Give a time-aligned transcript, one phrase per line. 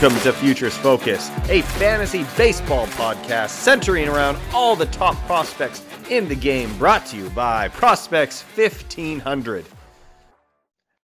[0.00, 6.28] welcome to Futures Focus, a fantasy baseball podcast centering around all the top prospects in
[6.28, 9.64] the game, brought to you by Prospects 1500.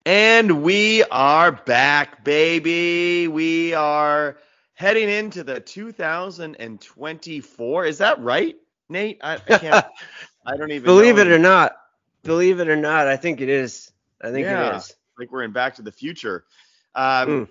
[0.04, 3.26] And we are back, baby.
[3.26, 4.36] We are
[4.74, 7.84] heading into the 2024.
[7.86, 8.54] Is that right,
[8.90, 9.18] Nate?
[9.22, 9.86] I, I can't.
[10.46, 11.22] I don't even believe know.
[11.22, 11.74] it or not.
[12.22, 13.90] Believe it or not, I think it is.
[14.20, 14.74] I think Yeah.
[14.74, 14.94] it is.
[15.18, 16.44] like we're in Back to the Future.
[16.94, 17.48] Um, Mm.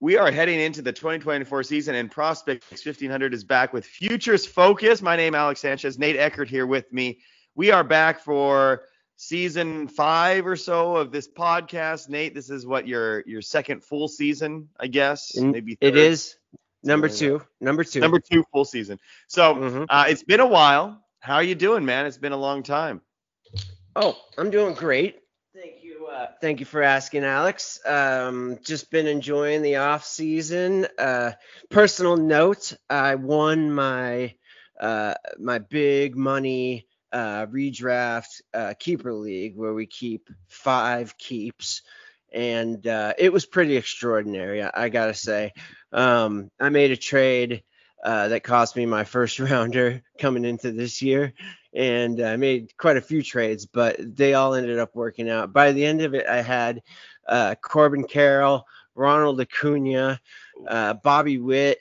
[0.00, 5.00] We are heading into the 2024 season, and Prospects 1500 is back with Futures Focus.
[5.00, 7.20] My name Alex Sanchez, Nate Eckert here with me.
[7.54, 8.82] We are back for
[9.16, 12.10] season five or so of this podcast.
[12.10, 15.34] Nate, this is what your your second full season, I guess.
[15.34, 15.96] And Maybe It third.
[15.98, 16.36] is
[16.82, 17.40] number two.
[17.62, 18.00] Number two.
[18.00, 19.00] number two full season.
[19.28, 19.86] So Mhm.
[19.88, 21.02] uh, it's been a while.
[21.20, 22.04] How are you doing, man?
[22.04, 23.00] It's been a long time.
[23.96, 25.20] Oh, I'm doing great.
[26.10, 27.80] Uh, thank you for asking, Alex.
[27.84, 30.86] Um, just been enjoying the off season.
[30.98, 31.32] Uh,
[31.70, 34.34] personal note: I won my
[34.78, 41.82] uh, my big money uh, redraft uh, keeper league where we keep five keeps,
[42.32, 44.62] and it was pretty extraordinary.
[44.62, 45.52] I, I gotta say.
[45.92, 47.62] Um, I made a trade.
[48.04, 51.32] Uh, that cost me my first rounder coming into this year
[51.76, 55.52] and I made quite a few trades, but they all ended up working out.
[55.52, 56.82] By the end of it, I had
[57.28, 60.18] uh, Corbin Carroll, Ronald Acuna,
[60.66, 61.80] uh, Bobby Witt,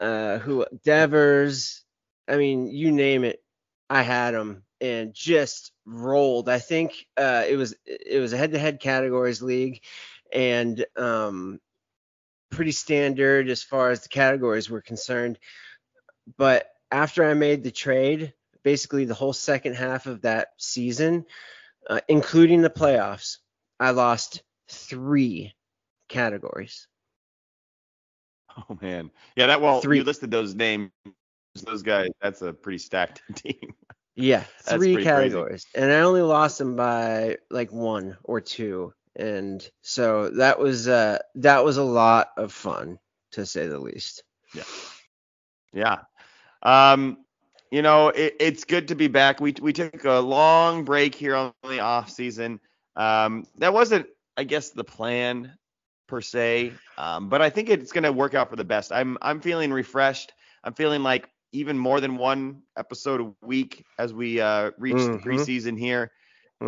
[0.00, 1.84] uh, who Devers.
[2.26, 3.42] I mean, you name it,
[3.90, 6.48] I had them and just rolled.
[6.48, 9.82] I think uh, it was it was a head-to-head categories league,
[10.32, 11.60] and um,
[12.52, 15.38] pretty standard as far as the categories were concerned.
[16.36, 18.32] But after I made the trade,
[18.62, 21.26] basically the whole second half of that season,
[21.90, 23.38] uh, including the playoffs,
[23.80, 25.54] I lost three
[26.08, 26.86] categories.
[28.56, 29.46] Oh man, yeah.
[29.46, 29.98] That well, Three.
[29.98, 30.90] you listed those names.
[31.64, 32.10] Those guys.
[32.20, 33.74] That's a pretty stacked team.
[34.14, 35.04] Yeah, three pretty crazy.
[35.04, 40.88] categories, and I only lost them by like one or two, and so that was
[40.88, 42.98] uh that was a lot of fun
[43.32, 44.22] to say the least.
[44.54, 44.62] Yeah.
[45.72, 45.98] Yeah.
[46.62, 47.18] Um,
[47.70, 49.40] you know, it, it's good to be back.
[49.40, 52.60] We we took a long break here on the off season.
[52.96, 54.06] Um, that wasn't,
[54.36, 55.56] I guess, the plan
[56.08, 56.72] per se.
[56.98, 58.92] Um, but I think it's going to work out for the best.
[58.92, 60.32] I'm I'm feeling refreshed.
[60.62, 65.12] I'm feeling like even more than one episode a week as we uh, reach Mhm.
[65.12, 66.12] the preseason here.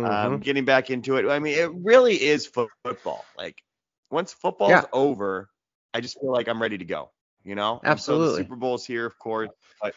[0.03, 0.43] Um, Mhm.
[0.43, 1.27] getting back into it.
[1.29, 3.25] I mean, it really is fo- football.
[3.37, 3.63] Like
[4.11, 4.83] once football's Yeah.
[4.91, 5.49] over,
[5.93, 7.11] I just feel like I'm ready to go.
[7.43, 8.41] You know, And so Absolutely.
[8.43, 9.49] Super Bowl's here, of course,
[9.81, 9.93] but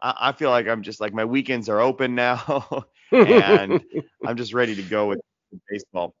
[0.00, 3.80] I, I feel like I'm just like my weekends are open now, and
[4.26, 5.20] I'm just ready to go with
[5.70, 6.14] baseball.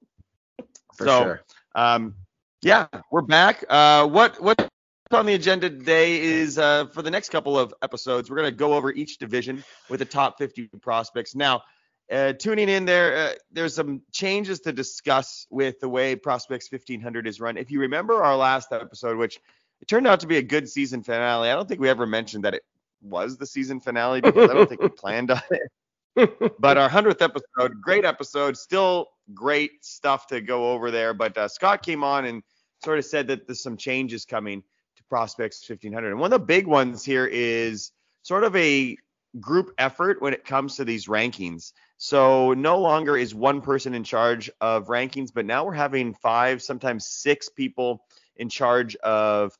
[0.94, 1.42] for so, sure.
[1.74, 2.14] um,
[2.62, 3.64] yeah, we're back.
[3.68, 4.64] Uh, what what's
[5.12, 8.72] on the agenda today is uh, for the next couple of episodes, we're gonna go
[8.74, 11.34] over each division with the top 50 prospects.
[11.34, 11.62] Now,
[12.10, 17.26] uh, tuning in there, uh, there's some changes to discuss with the way Prospects 1500
[17.26, 17.56] is run.
[17.56, 19.40] If you remember our last episode, which
[19.80, 22.44] it turned out to be a good season finale, I don't think we ever mentioned
[22.44, 22.64] that it
[23.02, 25.70] was the season finale because I don't think we planned on it
[26.14, 31.14] but our 100th episode, great episode, still great stuff to go over there.
[31.14, 32.42] But uh, Scott came on and
[32.84, 34.62] sort of said that there's some changes coming
[34.96, 36.10] to Prospects 1500.
[36.10, 37.92] And one of the big ones here is
[38.22, 38.96] sort of a
[39.40, 41.72] group effort when it comes to these rankings.
[42.04, 46.60] So no longer is one person in charge of rankings, but now we're having five,
[46.60, 48.04] sometimes six people
[48.36, 49.56] in charge of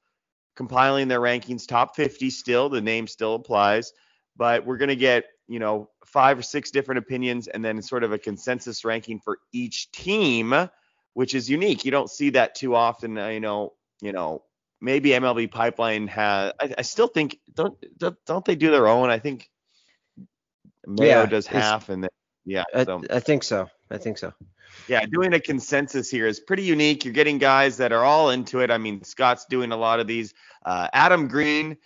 [0.54, 3.94] compiling their rankings, top 50 still, the name still applies,
[4.36, 8.04] but we're going to get, you know, five or six different opinions and then sort
[8.04, 10.54] of a consensus ranking for each team,
[11.14, 11.86] which is unique.
[11.86, 14.42] You don't see that too often, uh, you know, you know,
[14.82, 19.08] maybe MLB Pipeline has I, I still think don't don't don't they do their own?
[19.08, 19.48] I think
[20.86, 22.10] Mayo Yeah, does half and then
[22.44, 23.68] yeah, I, so I think so.
[23.90, 24.32] I think so.
[24.88, 27.04] yeah, doing a consensus here is pretty unique.
[27.04, 28.70] You're getting guys that are all into it.
[28.70, 30.34] I mean, Scott's doing a lot of these.
[30.64, 31.76] Uh, Adam Green,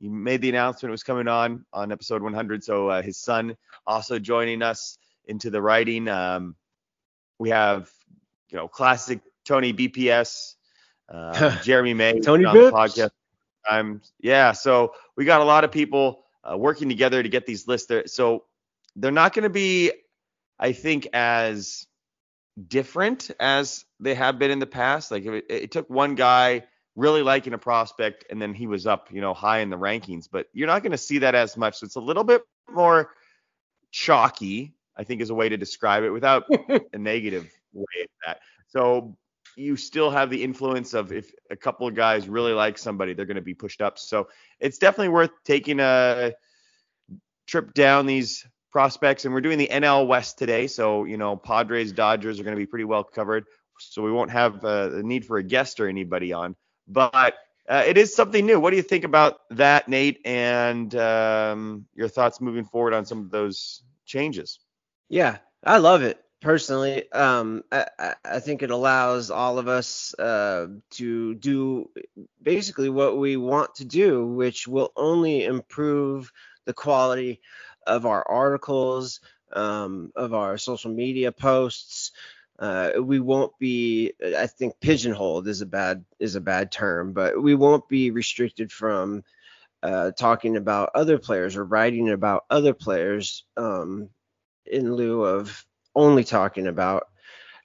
[0.00, 2.62] he made the announcement it was coming on on episode 100.
[2.62, 6.08] So uh, his son also joining us into the writing.
[6.08, 6.54] Um,
[7.38, 7.90] we have,
[8.50, 10.54] you know, classic Tony BPS,
[11.08, 12.72] uh, Jeremy May Tony on the Bips.
[12.72, 13.10] podcast.
[13.68, 17.66] Um, yeah, so we got a lot of people uh, working together to get these
[17.66, 18.06] lists there.
[18.06, 18.44] So
[18.96, 19.92] they're not going to be,
[20.58, 21.86] I think, as
[22.68, 25.10] different as they have been in the past.
[25.10, 26.64] Like it, it took one guy
[26.96, 30.26] really liking a prospect and then he was up, you know, high in the rankings,
[30.30, 31.76] but you're not going to see that as much.
[31.78, 33.10] So it's a little bit more
[33.90, 36.44] chalky, I think is a way to describe it without
[36.92, 38.40] a negative way of that.
[38.68, 39.16] So
[39.56, 43.26] you still have the influence of if a couple of guys really like somebody, they're
[43.26, 43.98] going to be pushed up.
[43.98, 44.28] So
[44.58, 46.32] it's definitely worth taking a
[47.46, 48.46] trip down these
[48.76, 49.24] prospects.
[49.24, 50.66] And we're doing the NL West today.
[50.66, 53.46] So, you know, Padres, Dodgers are going to be pretty well covered.
[53.78, 56.56] So we won't have uh, the need for a guest or anybody on.
[56.86, 57.36] But
[57.66, 58.60] uh, it is something new.
[58.60, 60.20] What do you think about that, Nate?
[60.26, 64.60] And um, your thoughts moving forward on some of those changes?
[65.08, 67.10] Yeah, I love it personally.
[67.12, 67.86] Um, I,
[68.26, 71.88] I think it allows all of us uh, to do
[72.42, 76.30] basically what we want to do, which will only improve
[76.66, 77.40] the quality
[77.86, 79.20] of our articles,
[79.52, 82.12] um, of our social media posts.
[82.58, 87.40] Uh, we won't be, I think, pigeonholed is a bad is a bad term, but
[87.42, 89.24] we won't be restricted from
[89.82, 94.08] uh, talking about other players or writing about other players um,
[94.64, 97.08] in lieu of only talking about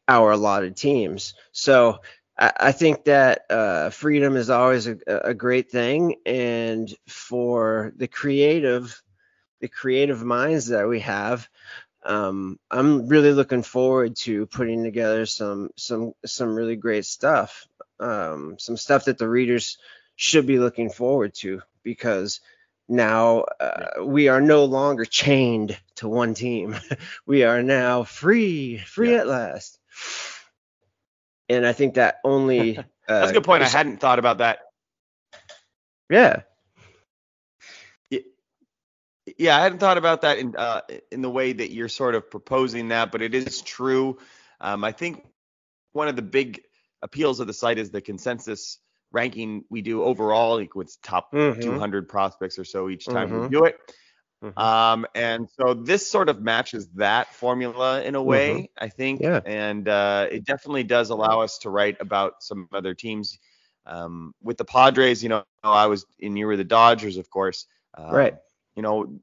[0.08, 1.34] our allotted teams.
[1.52, 2.00] So
[2.38, 9.00] I, think that uh, freedom is always a, a great thing, and for the creative
[9.62, 11.48] the creative minds that we have.
[12.04, 17.68] Um, I'm really looking forward to putting together some some some really great stuff,
[18.00, 19.78] um, some stuff that the readers
[20.16, 22.42] should be looking forward to because
[22.90, 26.76] now uh, we are no longer chained to one team.
[27.26, 29.20] we are now free, free yeah.
[29.20, 29.80] at last.
[31.48, 33.64] And I think that only uh, that's a good point.
[33.64, 34.60] I hadn't thought about that.
[36.10, 36.42] Yeah,
[39.42, 42.30] yeah, I hadn't thought about that in uh, in the way that you're sort of
[42.30, 44.20] proposing that, but it is true.
[44.60, 45.26] Um, I think
[45.94, 46.62] one of the big
[47.02, 48.78] appeals of the site is the consensus
[49.12, 51.60] ranking we do overall, like with top mm-hmm.
[51.60, 53.42] 200 prospects or so each time mm-hmm.
[53.42, 53.78] we do it.
[54.44, 54.60] Mm-hmm.
[54.60, 58.84] Um, and so this sort of matches that formula in a way, mm-hmm.
[58.84, 59.22] I think.
[59.22, 59.40] Yeah.
[59.44, 63.40] And uh, it definitely does allow us to write about some other teams.
[63.88, 67.66] Um, with the Padres, you know, I was in you were the Dodgers, of course.
[67.98, 68.36] Um, right
[68.76, 69.20] you know,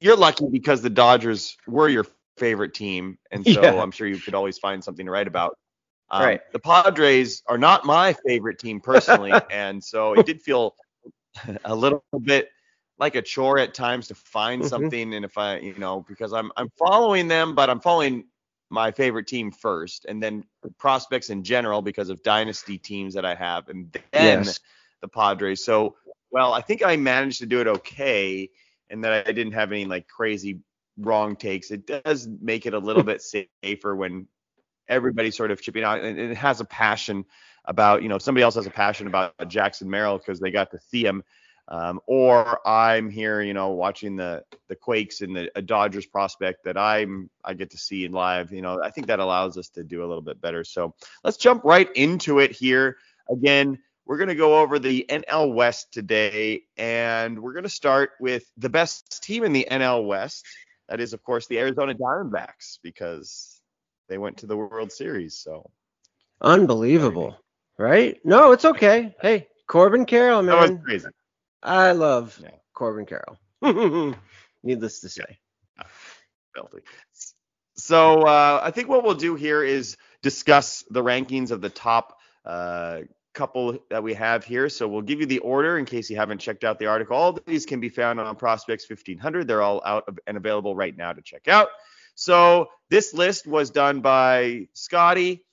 [0.00, 2.06] you're lucky because the Dodgers were your
[2.36, 3.80] favorite team, and so yeah.
[3.80, 5.56] I'm sure you could always find something to write about.
[6.10, 6.40] Um, right.
[6.52, 10.74] The Padres are not my favorite team personally, and so it did feel
[11.64, 12.50] a little bit
[12.98, 14.68] like a chore at times to find mm-hmm.
[14.68, 15.14] something.
[15.14, 18.26] And if I, you know, because I'm I'm following them, but I'm following
[18.70, 20.44] my favorite team first, and then
[20.78, 24.60] prospects in general because of dynasty teams that I have, and then yes.
[25.00, 25.64] the Padres.
[25.64, 25.96] So,
[26.30, 28.50] well, I think I managed to do it okay
[28.92, 30.60] and that I didn't have any like crazy
[30.98, 31.70] wrong takes.
[31.70, 34.28] It does make it a little bit safer when
[34.88, 37.24] everybody's sort of chipping out and it has a passion
[37.64, 40.80] about, you know, somebody else has a passion about Jackson Merrill because they got to
[40.80, 41.22] see him.
[41.68, 46.64] Um, or I'm here, you know, watching the the Quakes and the a Dodgers prospect
[46.64, 48.52] that I'm I get to see in live.
[48.52, 50.64] You know, I think that allows us to do a little bit better.
[50.64, 52.96] So let's jump right into it here.
[53.30, 58.10] Again, we're going to go over the NL West today, and we're going to start
[58.20, 60.44] with the best team in the NL West.
[60.88, 63.60] That is, of course, the Arizona Diamondbacks, because
[64.08, 65.38] they went to the World Series.
[65.38, 65.70] So
[66.40, 67.38] unbelievable,
[67.78, 68.18] right?
[68.24, 69.14] No, it's okay.
[69.20, 70.56] Hey, Corbin Carroll, man.
[70.56, 71.08] That was crazy.
[71.62, 72.50] I love yeah.
[72.74, 73.38] Corbin Carroll.
[74.62, 75.38] Needless to say.
[76.54, 76.82] Filthy.
[77.76, 82.18] So uh, I think what we'll do here is discuss the rankings of the top
[82.44, 83.00] uh,
[83.32, 84.68] couple that we have here.
[84.68, 87.16] So we'll give you the order in case you haven't checked out the article.
[87.16, 89.46] All these can be found on Prospects 1500.
[89.46, 91.68] They're all out and available right now to check out.
[92.14, 95.44] So this list was done by Scotty,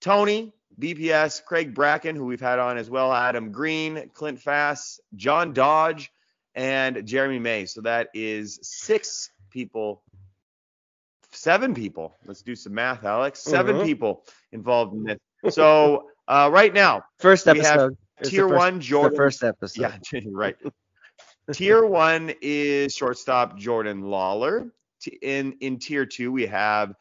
[0.00, 5.52] Tony, BPS, Craig Bracken, who we've had on as well, Adam Green, Clint Fass, John
[5.52, 6.10] Dodge,
[6.54, 7.66] and Jeremy May.
[7.66, 10.02] So that is six people,
[11.30, 12.16] seven people.
[12.24, 13.40] Let's do some math, Alex.
[13.40, 13.84] 7 mm-hmm.
[13.84, 15.54] people involved in this.
[15.54, 17.96] So uh, right now, first episode.
[18.22, 19.12] Tier first, one, Jordan.
[19.12, 20.00] The first episode.
[20.12, 20.56] Yeah, right.
[21.52, 24.70] tier one is shortstop Jordan Lawlar.
[25.22, 26.94] In in tier two, we have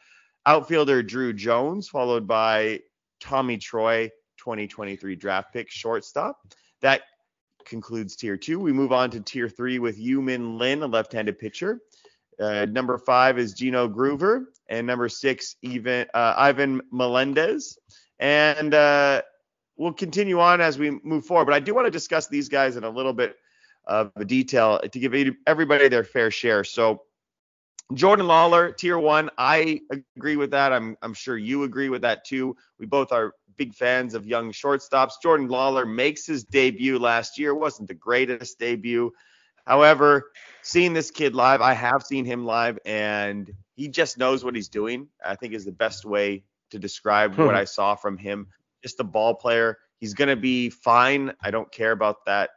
[0.46, 2.82] outfielder Drew Jones, followed by
[3.20, 6.40] Tommy Troy, 2023 draft pick shortstop.
[6.82, 7.02] That
[7.66, 8.60] concludes tier two.
[8.60, 11.82] We move on to tier three with Yu-Min Lin, a left-handed pitcher.
[12.40, 17.78] Uh, number five is Gino Groover, and number six, even uh, Ivan Melendez.
[18.20, 19.22] And uh,
[19.78, 21.46] we'll continue on as we move forward.
[21.46, 23.38] But I do want to discuss these guys in a little bit
[23.86, 26.64] of detail to give everybody their fair share.
[26.64, 27.04] So
[27.94, 29.80] Jordan Lawlar, tier one, I
[30.18, 30.74] agree with that.
[30.74, 32.56] I'm I'm sure you agree with that too.
[32.80, 35.14] We both are big fans of young shortstops.
[35.24, 37.56] Jordan Lawlar makes his debut last year.
[37.56, 39.12] wasn't the greatest debut.
[39.66, 40.32] However,
[40.62, 44.70] seeing this kid live, I have seen him live, and he just knows what he's
[44.70, 45.08] doing.
[45.26, 47.46] I think is the best way to describe hmm.
[47.46, 48.48] what I saw from him.
[48.84, 49.78] just a ball player.
[50.00, 51.34] He's going to be fine.
[51.42, 52.52] I don't care about that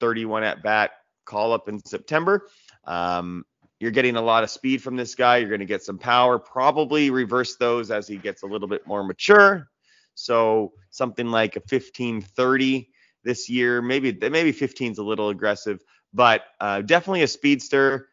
[0.00, 0.92] 31 at bat
[1.24, 2.48] call up in September.
[2.84, 3.44] Um,
[3.78, 5.38] you're getting a lot of speed from this guy.
[5.38, 8.86] You're going to get some power, probably reverse those as he gets a little bit
[8.86, 9.68] more mature.
[10.14, 12.88] So something like a 1530
[13.24, 15.82] this year, maybe maybe 15 is a little aggressive,
[16.12, 18.08] but uh, definitely a speedster.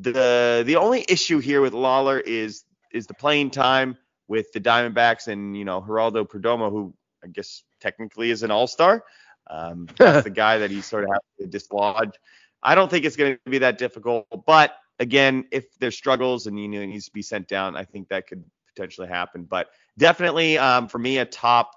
[0.00, 3.96] The the only issue here with Lawlar is is the playing time
[4.28, 9.04] with the Diamondbacks and you know Geraldo Perdomo, who I guess technically is an all-star.
[9.48, 12.14] Um, that's the guy that he sort of has to dislodge.
[12.62, 16.58] I don't think it's going to be that difficult, but again, if there's struggles and
[16.58, 19.44] you know he needs to be sent down, I think that could potentially happen.
[19.44, 21.72] But definitely um, for me, a top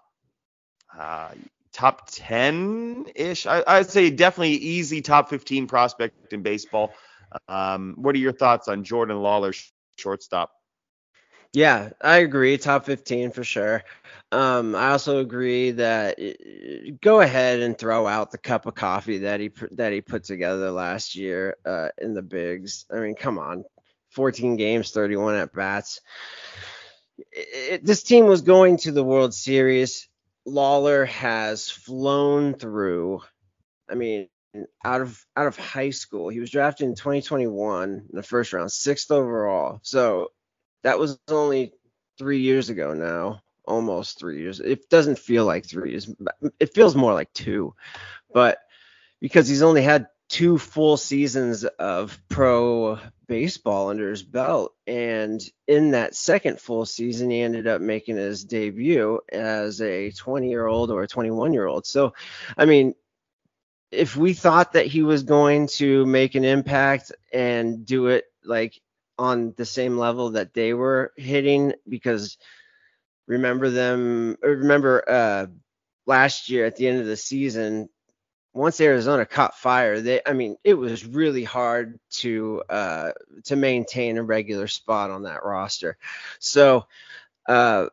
[0.97, 1.31] uh,
[1.77, 3.45] top 10 ish.
[3.45, 6.91] I, would say definitely easy top 15 prospect in baseball.
[7.47, 9.55] Um, what are your thoughts on Jordan Lawlar,
[9.97, 10.51] shortstop?
[11.57, 12.55] Yeah, I agree.
[12.59, 13.83] Top 15 for sure.
[14.31, 16.19] Um, I also agree that
[17.01, 20.69] go ahead and throw out the cup of coffee that he that he put together
[20.69, 22.85] last year uh, in the bigs.
[22.93, 23.65] I mean, come on,
[24.11, 25.99] 14 games, 31 at bats.
[27.81, 30.07] This team was going to the World Series.
[30.47, 33.23] Lawlar has flown through.
[33.89, 34.27] I mean,
[34.85, 38.71] out of out of high school, he was drafted in 2021 in the first round,
[38.71, 39.79] sixth overall.
[39.81, 40.29] So
[40.83, 41.73] that was only
[42.17, 44.59] three years ago now almost three years.
[44.59, 46.09] It doesn't feel like three years.
[46.59, 47.75] It feels more like two,
[48.33, 48.57] but
[49.19, 55.91] because he's only had two full seasons of pro baseball under his belt, and in
[55.91, 60.89] that second full season, he ended up making his debut as a 20 year old
[60.89, 61.85] or a 21 year old.
[61.85, 62.13] So,
[62.57, 62.95] I mean.
[63.89, 68.81] If we thought that he was going to make an impact and do it like
[69.17, 72.37] on the same level that they were hitting, because
[73.27, 75.47] remember them remember uh,
[76.05, 77.89] last year at the end of the season
[78.57, 83.11] once Arizona caught fire, they I mean it was really hard to uh,
[83.45, 85.97] to maintain a regular spot on that roster.
[86.39, 86.87] So
[87.47, 87.87] uh,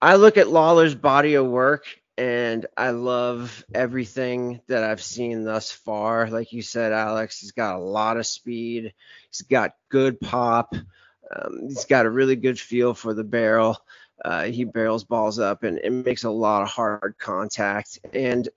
[0.00, 1.86] I look at Lawlar's body of work
[2.18, 6.28] and I love everything that I've seen thus far.
[6.28, 8.92] Like you said, Alex, he's got a lot of speed.
[9.30, 10.74] He's got good pop.
[10.74, 13.78] Um, he's got a really good feel for the barrel.
[14.24, 18.00] Uh, he barrels balls up and, it makes a lot of hard contact.
[18.12, 18.48] And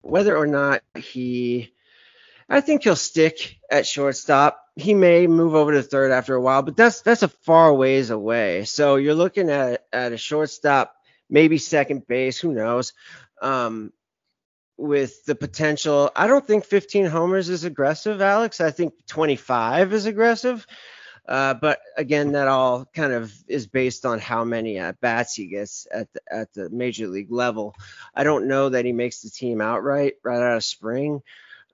[0.00, 1.72] whether or not he,
[2.48, 4.60] I think he'll stick at shortstop.
[4.74, 8.10] He may move over to third after a while, but that's that's a far ways
[8.10, 8.64] away.
[8.64, 10.95] So you're looking at at a shortstop,
[11.28, 12.92] maybe second base, who knows?
[13.40, 13.92] Um,
[14.78, 18.60] with the potential, I don't think 15 homers is aggressive, Alex.
[18.60, 20.66] I think 25 is aggressive.
[21.28, 25.46] Uh, but again, that all kind of is based on how many at bats he
[25.46, 27.74] gets at the, at the major league level.
[28.14, 31.22] I don't know that he makes the team outright right out of spring.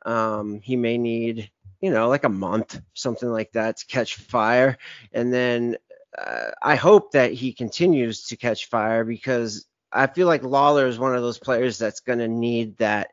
[0.06, 4.78] Um, he may need, you know, like a month, something like that, to catch fire,
[5.12, 5.76] and then
[6.18, 10.98] uh, I hope that he continues to catch fire because I feel like Lawlar is
[10.98, 13.08] one of those players that's going to need that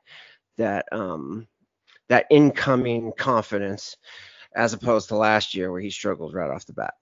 [0.58, 1.48] that um,
[2.10, 3.98] that incoming confidence
[4.56, 6.94] as opposed to last year where he struggled right off the bat.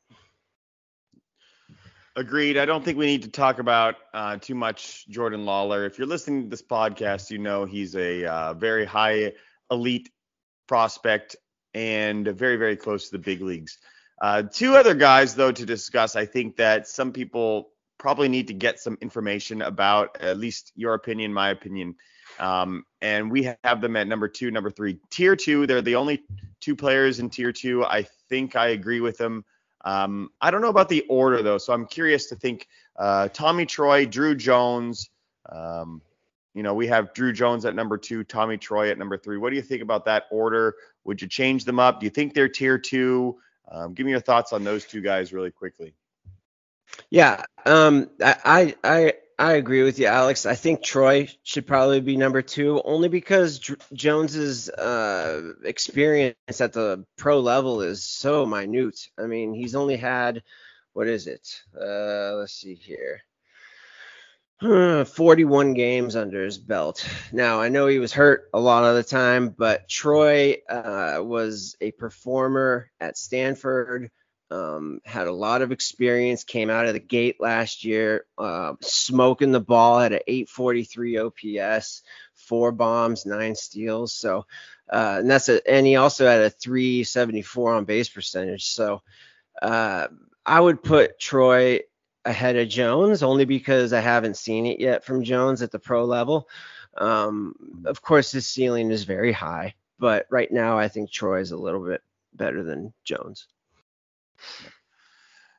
[2.15, 2.57] Agreed.
[2.57, 5.85] I don't think we need to talk about uh, too much Jordan Lawlar.
[5.85, 9.33] If you're listening to this podcast, you know he's a uh, very high
[9.69, 10.09] elite
[10.67, 11.35] prospect
[11.75, 13.77] and very, very close to the big leagues.
[14.19, 16.15] Uh, two other guys, though, to discuss.
[16.15, 20.93] I think that some people probably need to get some information about, at least your
[20.93, 21.95] opinion, my opinion,
[22.39, 24.99] um, and we have them at number two, number three.
[25.09, 26.23] Tier two, they're the only
[26.59, 27.83] two players in tier two.
[27.85, 29.45] I think I agree with them.
[29.85, 33.65] Um, I don't know about the order though, so I'm curious to think uh, Tommy
[33.65, 35.09] Troy, Drew Jones.
[35.49, 36.01] Um,
[36.53, 39.37] you know, we have Drew Jones at number two, Tommy Troy at number three.
[39.37, 40.75] What do you think about that order?
[41.05, 41.99] Would you change them up?
[41.99, 43.37] Do you think they're tier two?
[43.69, 45.93] Um, give me your thoughts on those two guys really quickly.
[47.09, 50.45] Yeah, um, I, I I agree with you, Alex.
[50.47, 56.73] I think Troy should probably be number two, only because Dr- Jones's uh, experience at
[56.73, 59.09] the pro level is so minute.
[59.17, 60.41] I mean, he's only had
[60.93, 61.61] what is it?
[61.79, 63.21] Uh, let's see here.
[64.59, 67.07] 41 games under his belt.
[67.31, 71.75] Now, I know he was hurt a lot of the time, but Troy uh, was
[71.79, 74.09] a performer at Stanford,
[74.49, 79.51] um, had a lot of experience, came out of the gate last year, uh, smoking
[79.51, 82.01] the ball had an 843 OPS,
[82.33, 84.15] four bombs, nine steals.
[84.15, 84.47] So,
[84.91, 88.65] uh, and that's a, and he also had a 374 on base percentage.
[88.65, 89.03] So,
[89.61, 90.07] uh,
[90.43, 91.81] I would put Troy
[92.27, 96.05] ahead of Jones, only because I haven't seen it yet from Jones at the pro
[96.05, 96.47] level.
[96.97, 101.51] Um, of course, his ceiling is very high, but right now I think Troy is
[101.51, 102.01] a little bit
[102.33, 103.47] better than Jones.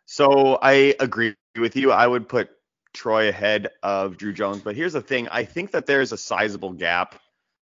[0.07, 1.93] So I agree with you.
[1.93, 2.51] I would put
[2.93, 6.73] Troy ahead of Drew Jones, but here's the thing: I think that there's a sizable
[6.73, 7.21] gap.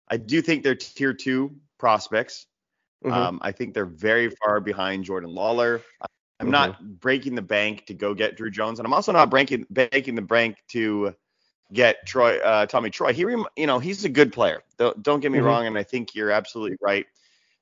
[0.07, 2.45] I do think they're tier two prospects.
[3.03, 3.13] Mm-hmm.
[3.13, 5.81] Um, I think they're very far behind Jordan Lawlar.
[6.39, 6.51] I'm mm-hmm.
[6.51, 10.15] not breaking the bank to go get Drew Jones, and I'm also not breaking breaking
[10.15, 11.15] the bank to
[11.71, 13.13] get Troy uh, Tommy Troy.
[13.13, 14.63] He you know he's a good player.
[14.77, 15.47] Don't, don't get me mm-hmm.
[15.47, 17.05] wrong, and I think you're absolutely right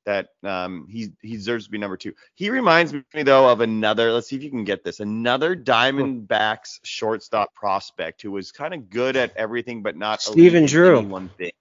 [0.06, 2.14] that um, he he deserves to be number two.
[2.36, 4.12] He reminds me though of another.
[4.12, 5.00] Let's see if you can get this.
[5.00, 11.02] Another Diamondbacks shortstop prospect who was kind of good at everything, but not Stephen Drew.
[11.02, 11.52] One thing.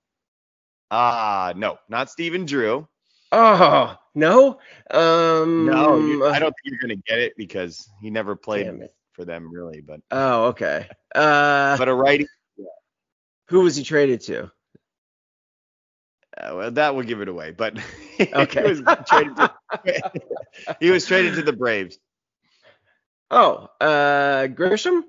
[0.90, 2.88] Ah, uh, no, not Stephen Drew.
[3.32, 4.58] Oh no.
[4.90, 5.66] Um.
[5.66, 9.52] No, you, I don't think you're gonna get it because he never played for them
[9.52, 9.80] really.
[9.80, 10.00] But.
[10.10, 10.88] Oh, okay.
[11.14, 11.76] Uh.
[11.76, 12.26] But a righty.
[13.48, 14.50] Who was he traded to?
[16.36, 17.50] Uh, well, that will give it away.
[17.50, 17.78] But
[18.20, 18.62] okay.
[18.62, 19.52] he, was traded to,
[20.80, 21.98] he was traded to the Braves.
[23.30, 25.02] Oh, uh, Grisham?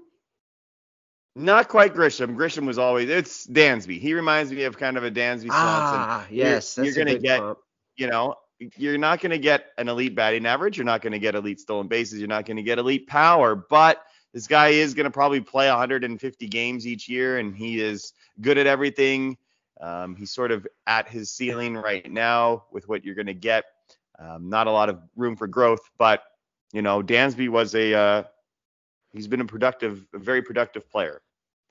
[1.36, 2.36] Not quite Grisham.
[2.36, 4.00] Grisham was always it's Dansby.
[4.00, 5.51] He reminds me of kind of a Dansby Swanson.
[5.54, 7.60] Ah, yes, you're, you're gonna get, comp.
[7.96, 8.36] You know,
[8.78, 10.78] you're not gonna get an elite batting average.
[10.78, 12.20] You're not gonna get elite stolen bases.
[12.20, 13.56] You're not gonna get elite power.
[13.56, 18.58] But this guy is gonna probably play 150 games each year, and he is good
[18.58, 19.38] at everything.
[19.82, 23.66] Um, he's sort of at his ceiling right now with what you're going to get.
[24.20, 26.24] Um, not a lot of room for growth, but
[26.72, 28.24] you know, Dansby was a uh,
[29.12, 31.22] he's been a productive, a very productive player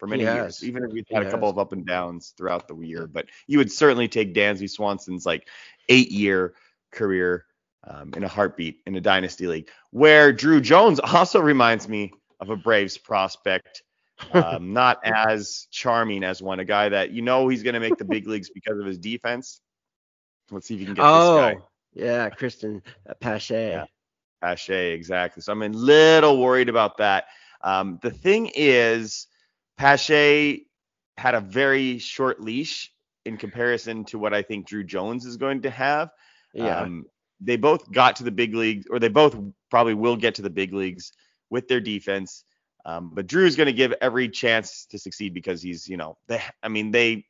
[0.01, 1.53] for many years, even if he's had he a couple has.
[1.53, 3.07] of up and downs throughout the year.
[3.07, 5.47] But you would certainly take Dansby Swanson's like
[5.91, 6.55] eight year
[6.91, 7.45] career
[7.87, 12.49] um, in a heartbeat in a dynasty league, where Drew Jones also reminds me of
[12.49, 13.83] a Braves prospect
[14.33, 16.61] um, not as charming as one.
[16.61, 18.99] A guy that you know he's going to make the big leagues because of his
[18.99, 19.61] defense.
[20.51, 21.61] Let's see if you can get oh, this guy.
[21.93, 22.83] Yeah, Cristian
[23.21, 23.71] Pache.
[23.71, 23.85] Yeah,
[24.41, 25.43] Pache, exactly.
[25.43, 27.27] So I'm a little worried about that.
[27.63, 29.27] Um, the thing is,
[29.81, 30.67] Pache
[31.17, 32.93] had a very short leash
[33.25, 36.11] in comparison to what I think Drew Jones is going to have.
[36.53, 36.81] Yeah.
[36.81, 37.07] Um,
[37.41, 39.35] they both got to the big leagues, or they both
[39.71, 41.13] probably will get to the big leagues
[41.49, 42.45] with their defense.
[42.85, 46.43] Um, but is going to give every chance to succeed because he's, you know, they,
[46.63, 47.25] I mean, they,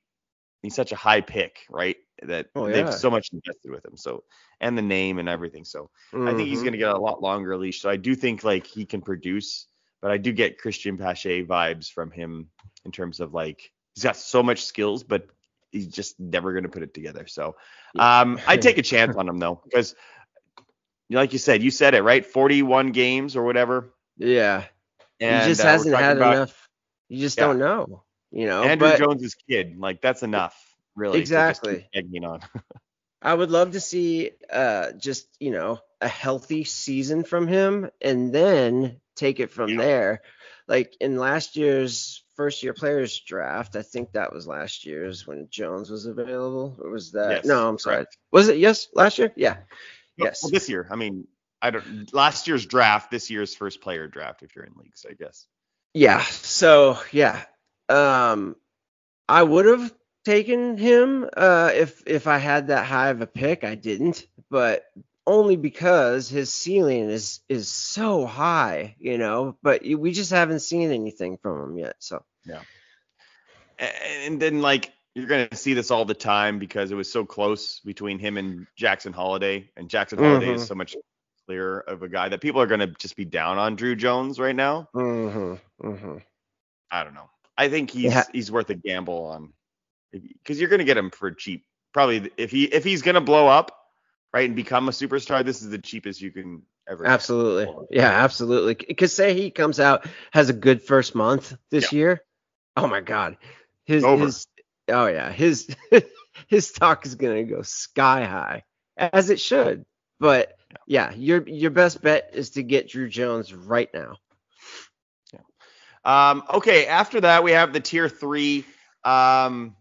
[0.62, 1.98] he's such a high pick, right?
[2.22, 2.82] That oh, yeah.
[2.82, 3.96] they've so much invested with him.
[3.96, 4.24] So,
[4.60, 5.64] and the name and everything.
[5.64, 6.26] So mm-hmm.
[6.26, 6.64] I think he's mm-hmm.
[6.64, 7.80] going to get a lot longer leash.
[7.80, 9.66] So I do think like he can produce,
[10.00, 12.48] but I do get Cristian Pache vibes from him
[12.84, 15.28] in terms of like, he's got so much skills, but
[15.70, 17.26] he's just never going to put it together.
[17.26, 17.56] So
[17.98, 19.94] um, I take a chance on him though, because
[21.10, 22.24] like you said, you said it, right?
[22.24, 23.92] 41 games or whatever.
[24.16, 24.64] Yeah.
[25.20, 26.68] And, he just uh, hasn't had about, enough.
[27.08, 27.46] You just yeah.
[27.46, 28.62] don't know, you know.
[28.62, 30.56] Andrew but, Jones's kid, like that's enough,
[30.94, 31.18] really.
[31.18, 31.88] Exactly.
[31.92, 32.40] Egging on.
[33.22, 38.32] I would love to see uh just you know a healthy season from him, and
[38.32, 39.76] then take it from yeah.
[39.78, 40.22] there.
[40.66, 45.48] Like in last year's first year players draft, I think that was last year's when
[45.50, 46.76] Jones was available.
[46.80, 47.30] Or was that?
[47.30, 47.96] Yes, no, I'm sorry.
[47.96, 48.16] Correct.
[48.32, 49.32] Was it yes last year?
[49.36, 49.58] Yeah.
[50.16, 50.42] yes.
[50.42, 50.88] Well, this year.
[50.90, 51.26] I mean,
[51.60, 55.14] I don't last year's draft, this year's first player draft if you're in leagues, I
[55.14, 55.46] guess.
[55.92, 56.22] Yeah.
[56.22, 57.42] So yeah.
[57.88, 58.56] Um
[59.28, 59.92] I would have
[60.24, 63.64] taken him uh if if I had that high of a pick.
[63.64, 64.84] I didn't, but
[65.26, 70.90] only because his ceiling is is so high, you know, but we just haven't seen
[70.90, 71.96] anything from him yet.
[71.98, 72.62] So yeah.
[74.24, 77.24] And then like you're going to see this all the time because it was so
[77.24, 80.54] close between him and Jackson Holliday, and Jackson Holliday mm-hmm.
[80.56, 80.96] is so much
[81.46, 84.38] clear of a guy that people are going to just be down on Drew Jones
[84.38, 84.88] right now.
[84.94, 86.18] Mm-hmm, mm-hmm.
[86.90, 87.28] I don't know.
[87.56, 88.24] I think he's yeah.
[88.32, 89.52] he's worth a gamble on
[90.12, 91.64] because you're going to get him for cheap.
[91.92, 93.79] Probably if he if he's going to blow up,
[94.32, 97.06] right, and become a superstar, this is the cheapest you can ever.
[97.06, 97.86] Absolutely.
[97.90, 98.74] Yeah, absolutely.
[98.74, 101.98] Because say he comes out has a good first month this yeah.
[101.98, 102.22] year.
[102.76, 103.36] Oh my God,
[103.84, 104.46] his his
[104.88, 105.74] oh yeah his
[106.48, 108.64] his stock is going to go sky high
[108.96, 109.84] as it should.
[110.18, 114.16] But yeah, your your best bet is to get Drew Jones right now.
[115.32, 115.40] Yeah.
[116.30, 118.64] Um, okay, after that we have the tier three.
[119.04, 119.76] Um,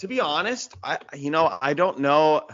[0.00, 2.46] to be honest, I you know I don't know.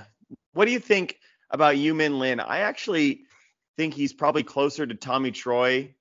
[0.53, 1.19] What do you think
[1.51, 2.41] about Yu-Min Lin?
[2.41, 3.23] I actually
[3.77, 5.95] think he's probably closer to Tommy Troy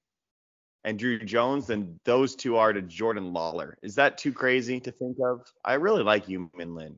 [0.83, 3.73] and Drew Jones than those two are to Jordan Lawlar.
[3.81, 5.41] Is that too crazy to think of?
[5.63, 6.97] I really like Yu-Min Lin.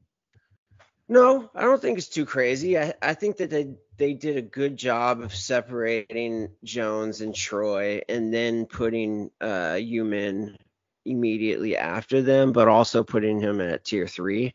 [1.10, 2.80] No, I don't think it's too crazy.
[2.80, 8.02] I, I think that they they did a good job of separating Jones and Troy,
[8.08, 10.58] and then putting uh, Yu-Min
[11.06, 14.54] immediately after them, but also putting him at tier three.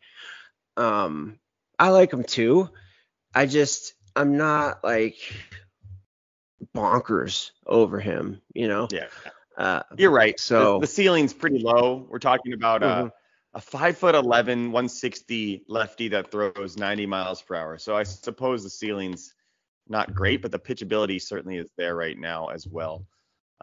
[0.75, 1.39] Um,
[1.79, 2.69] I like him too.
[3.33, 5.15] I just I'm not like
[6.75, 8.87] bonkers over him, you know.
[8.91, 9.07] Yeah.
[9.57, 10.39] Uh, You're right.
[10.39, 12.05] So- the, the ceiling's pretty low.
[12.09, 13.11] We're talking about uh, Mhm.
[13.53, 17.77] a five foot 11, 160 lefty that throws 90 miles per hour.
[17.77, 19.33] So I suppose the ceiling's
[19.87, 23.05] not great, but the pitchability certainly is there right now as well.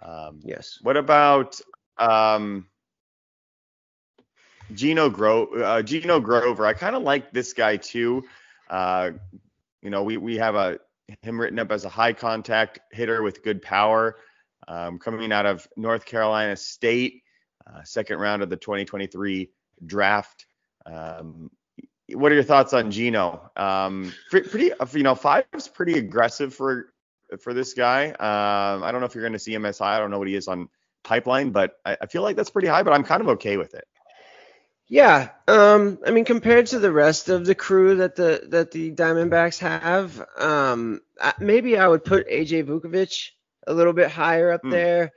[0.03, 0.79] Um, yes.
[0.83, 1.61] What about
[1.99, 2.67] um,
[4.75, 6.67] Gino Gro- uh, Gino Grover?
[6.67, 8.25] I kind of like this guy too.
[8.69, 9.13] Uh,
[9.83, 10.79] you know, we we have a
[11.23, 14.17] him written up as a high contact hitter with good power,
[14.67, 17.23] um, coming out of North Carolina State,
[17.67, 19.51] uh, second round of the 2023
[19.85, 20.47] draft.
[20.85, 21.51] Um,
[22.13, 23.51] what are your thoughts on Gino?
[23.57, 26.93] Um, pre- pretty, you know, five is pretty aggressive for
[27.41, 28.11] for this guy.
[28.11, 29.97] Um, I don't know if you're going to see him as high.
[29.97, 30.69] I don't know what he is on
[31.03, 32.83] pipeline, but I, I feel like that's pretty high.
[32.83, 33.87] But I'm kind of okay with it.
[34.89, 38.93] Yeah, um, I mean, compared to the rest of the crew that the that the
[38.93, 41.01] Diamondbacks have, um,
[41.41, 43.31] maybe I would put AJ Vukovich
[43.67, 44.71] a little bit higher up Hmm.
[44.71, 45.13] there.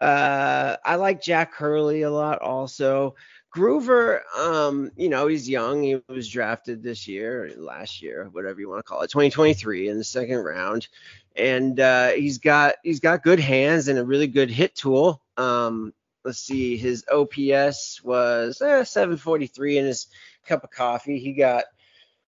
[0.00, 3.14] Uh, I like Jack Hurley a lot also.
[3.56, 5.82] Groover, um, you know, he's young.
[5.82, 9.98] He was drafted this year, last year, whatever you want to call it, 2023 in
[9.98, 10.88] the second round,
[11.36, 15.22] and uh, he's got he's got good hands and a really good hit tool.
[15.36, 15.92] Um,
[16.24, 20.06] let's see, his OPS was eh, 743 in his
[20.46, 21.18] cup of coffee.
[21.18, 21.64] He got,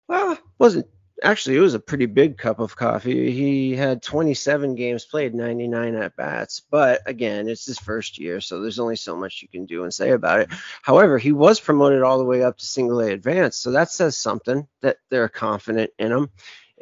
[0.07, 0.87] well, wasn't
[1.21, 3.31] actually, it was a pretty big cup of coffee.
[3.31, 6.61] He had 27 games played, 99 at bats.
[6.69, 9.93] But again, it's his first year, so there's only so much you can do and
[9.93, 10.49] say about it.
[10.81, 14.17] However, he was promoted all the way up to single A advanced, so that says
[14.17, 16.29] something that they're confident in him.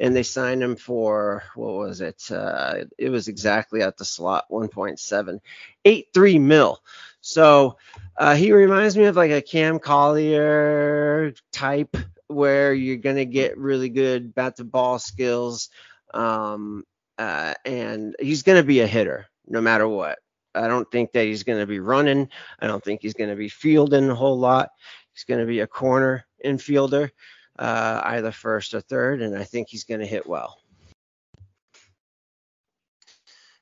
[0.02, 2.30] And they signed him for what was it?
[2.30, 5.38] Uh, it was exactly at the slot, 1.7,
[5.84, 6.82] 83 mil.
[7.20, 7.78] So
[8.16, 13.88] uh, he reminds me of like a Cam Collier type, where you're gonna get really
[13.88, 15.70] good bat to ball skills,
[16.12, 16.84] um,
[17.18, 20.18] uh, and he's gonna be a hitter no matter what.
[20.54, 22.28] I don't think that he's gonna be running.
[22.58, 24.70] I don't think he's gonna be fielding a whole lot.
[25.14, 27.10] He's gonna be a corner infielder,
[27.58, 30.58] uh, either first or third, and I think he's gonna hit well.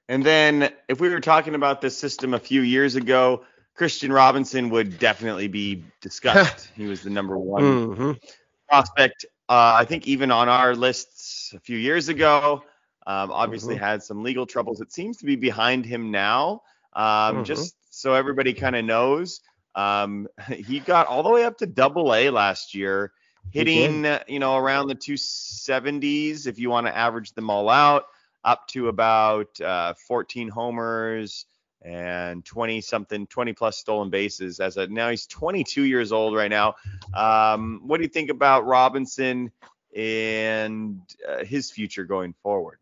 [0.09, 3.44] And then if we were talking about this system a few years ago,
[3.79, 6.68] Kristian Robinson would definitely be discussed.
[6.76, 7.62] he was the number one
[7.96, 8.20] Mhm.
[8.68, 9.24] prospect.
[9.48, 12.64] Uh, I think even on our lists a few years ago.
[13.07, 13.81] Um, obviously Mhm.
[13.81, 14.81] had some legal troubles.
[14.81, 16.62] It seems to be behind him now.
[16.92, 17.44] Um, Mhm.
[17.44, 19.40] Just so everybody kind of knows,
[19.74, 23.12] um, he got all the way up to Double A last year.
[23.50, 28.05] Hitting uh, you know around the 270s if you want to average them all out,
[28.44, 31.46] up to about uh, 14 homers
[31.83, 36.50] and 20 something 20 plus stolen bases as a now he's 22 years old right
[36.50, 36.74] now.
[37.14, 39.50] Um, what do you think about robinson
[39.96, 42.79] and uh, his future going forward?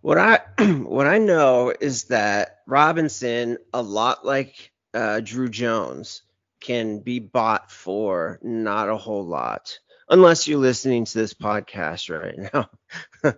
[0.05, 0.39] What I
[0.83, 6.21] what I know is that Robinson, a lot like uh, Drew Jones,
[6.65, 9.77] can be bought for not a whole lot,
[10.09, 12.51] unless you're listening to this podcast right
[13.23, 13.33] now.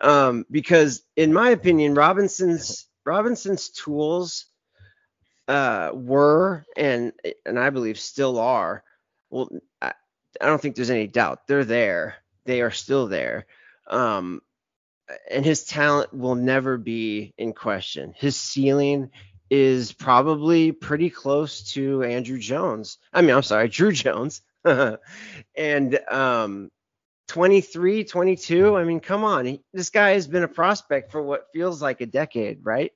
[0.00, 4.46] um, because in my opinion, Robinson's Robinson's tools
[5.48, 7.12] uh, were and
[7.44, 8.84] and I believe still are.
[9.28, 9.48] Well,
[9.82, 9.94] I,
[10.40, 12.16] I don't think there's any doubt they're there.
[12.44, 13.46] They are still there.
[13.88, 14.40] Um,
[15.28, 18.14] and his talent will never be in question.
[18.16, 19.10] His ceiling
[19.50, 22.98] is probably pretty close to Andrew Jones.
[23.12, 24.42] I mean, I'm sorry, Drew Jones.
[25.56, 26.70] and um
[27.28, 29.44] 23, 22, I mean, come on.
[29.44, 32.90] He, this guy has been a prospect for what feels like a decade, right?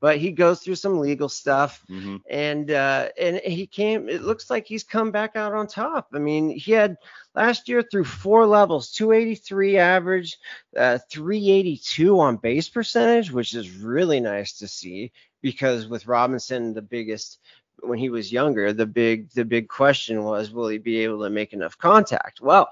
[0.00, 4.08] But he goes through some legal stuff hmm and uh, and he came.
[4.08, 6.08] It looks like he's come back out on top.
[6.12, 6.96] I mean, he had
[7.34, 10.38] last year through four levels, 283 average,
[10.76, 16.82] uh, 382 on base percentage, which is really nice to see because with Robinson, the
[16.82, 17.38] biggest
[17.80, 21.30] when he was younger, the big the big question was, will he be able to
[21.30, 22.40] make enough contact?
[22.40, 22.70] Well,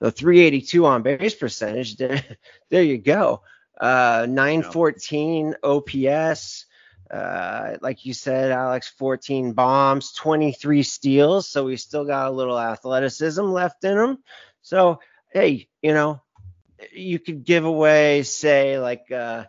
[0.00, 2.22] the 382 on base percentage, there,
[2.70, 3.42] there you go.
[3.80, 6.66] Uh, 914 OPS.
[7.10, 11.48] Uh, like you said, Alex, 14 bombs, 23 steals.
[11.48, 14.18] So we still got a little athleticism left in him.
[14.62, 15.00] So,
[15.32, 16.20] hey, you know,
[16.92, 19.44] you could give away, say, like, uh,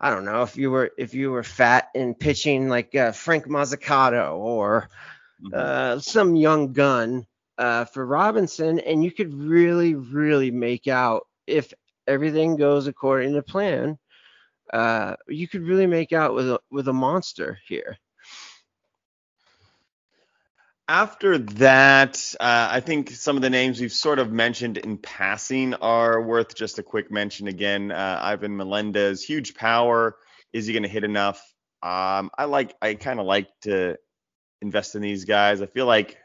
[0.00, 3.46] I don't know, if you were if you were fat and pitching like uh, Frank
[3.46, 4.88] Mazzucato or
[5.42, 5.54] Mm-hmm.
[5.54, 7.26] uh, some young gun
[7.58, 11.72] uh, for Robinson, and you could really, really make out if
[12.06, 13.98] everything goes according to plan,
[14.72, 17.98] uh, you could really make out with a with a monster here.
[20.86, 25.72] After that, uh, I think some of the names we've sort of mentioned in passing
[25.74, 27.90] are worth just a quick mention again.
[27.90, 30.16] Uh, Ivan Melendez, huge power.
[30.52, 31.38] Is he going to hit enough?
[31.82, 33.96] Um, I like, I kind of like to
[34.60, 35.62] invest in these guys.
[35.62, 36.18] I feel like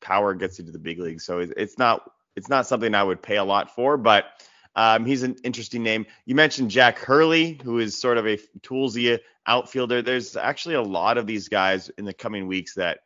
[0.00, 3.22] power gets you to the big league, so it's not, it's not something I would
[3.22, 4.26] pay a lot for, but
[4.76, 6.06] um, he's an interesting name.
[6.26, 10.02] You mentioned Jack Hurley, who is sort of a toolsy outfielder.
[10.02, 13.00] There's actually a lot of these guys in the coming weeks that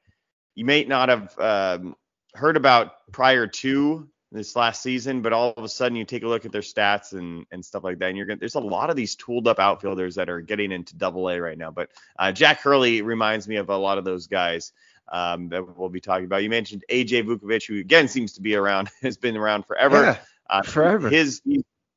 [0.54, 1.96] you may not have um,
[2.34, 6.28] heard about prior to this last season, but all of a sudden you take a
[6.28, 8.90] look at their stats and and stuff like that, and you're gonna there's a lot
[8.90, 11.70] of these tooled up outfielders that are getting into Double A right now.
[11.70, 14.72] But uh, Jack Hurley reminds me of a lot of those guys
[15.10, 16.42] um, that we'll be talking about.
[16.42, 20.02] You mentioned AJ Vukovich, who again seems to be around, has been around forever.
[20.02, 21.08] Yeah, uh, forever.
[21.08, 21.42] His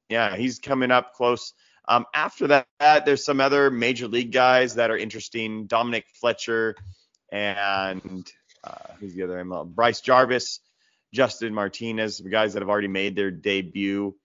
[0.10, 1.53] yeah, he's coming up close.
[1.88, 5.67] Um, after that, there's some other major league guys that are interesting.
[5.67, 6.75] Dominic Fletcher
[7.31, 8.29] and
[8.63, 9.53] uh, who's the other name?
[9.73, 10.60] Bryce Jarvis,
[11.13, 14.15] Justin Martinez, the guys that have already made their debut.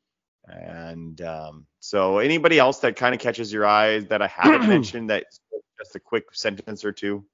[0.46, 5.10] And um, so anybody else that kind of catches your eye that I haven't mentioned
[5.10, 5.26] that
[5.78, 7.24] just a quick sentence or two?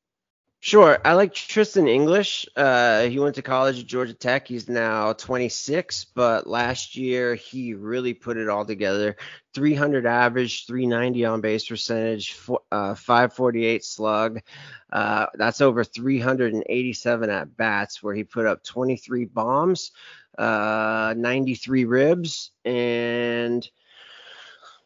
[0.61, 0.99] Sure.
[1.05, 2.45] I like Tristin English.
[2.57, 4.49] Uh, he went to college at Georgia Tech.
[4.49, 9.17] He's now 26, but last year he really put it all together.
[9.55, 12.37] 300 average, 390 on base percentage,
[12.73, 14.41] uh, 548 slug.
[14.93, 19.93] Uh, that's over 387 at bats, where he put up 23 bombs,
[20.39, 23.69] uh, 93 ribs, and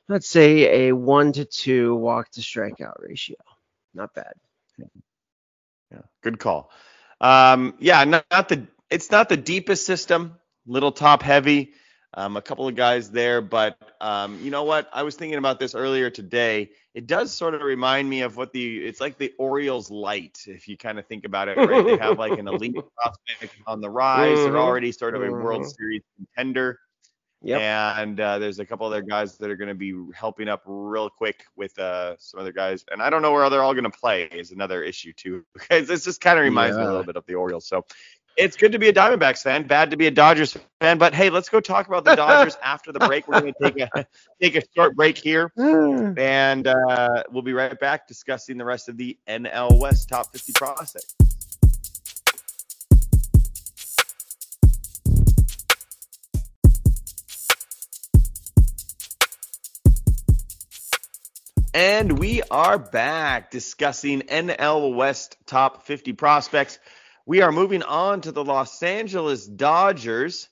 [0.06, 3.36] let's say a one to two walk to strikeout ratio.
[3.94, 4.34] Not bad.
[5.92, 6.70] Yeah, good call.
[7.20, 11.72] Um, yeah, not, not, the it's not the deepest system, little top heavy.
[12.14, 14.86] Um, a couple of guys there, but um, you know what?
[14.92, 16.70] I was thinking about this earlier today.
[16.94, 20.68] It does sort of remind me of what the it's like the Orioles light, if
[20.68, 21.56] you kind of think about it.
[21.56, 21.82] Right?
[21.82, 24.36] they have like an elite prospect on the rise.
[24.36, 24.56] They're mm-hmm.
[24.56, 25.70] already sort of a World mm-hmm.
[25.70, 26.78] Series contender.
[27.42, 27.60] Yep.
[27.60, 31.10] And uh, there's a couple other guys that are going to be helping up real
[31.10, 32.84] quick with uh, some other guys.
[32.90, 35.44] And I don't know where they're all going to play is another issue too.
[35.54, 36.82] Because this just kind of reminds yeah.
[36.82, 37.66] me a little bit of the Orioles.
[37.66, 37.84] So
[38.36, 40.98] it's good to be a Diamondbacks fan, bad to be a Dodgers fan.
[40.98, 43.28] But hey, let's go talk about the Dodgers after the break.
[43.28, 44.06] We're going to take a
[44.40, 48.96] take a short break here, and uh, we'll be right back discussing the rest of
[48.96, 51.14] the NL West top 50 process.
[61.74, 66.78] And we are back discussing NL West top 50 prospects.
[67.24, 70.50] We are moving on to the Los Angeles Dodgers.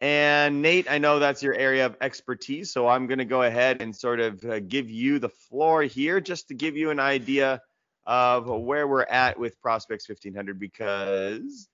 [0.00, 3.82] And Nate, I know that's your area of expertise, so I'm going to go ahead
[3.82, 7.60] and sort of uh, give you the floor here just to give you an idea
[8.06, 11.68] of where we're at with Prospects 1500 because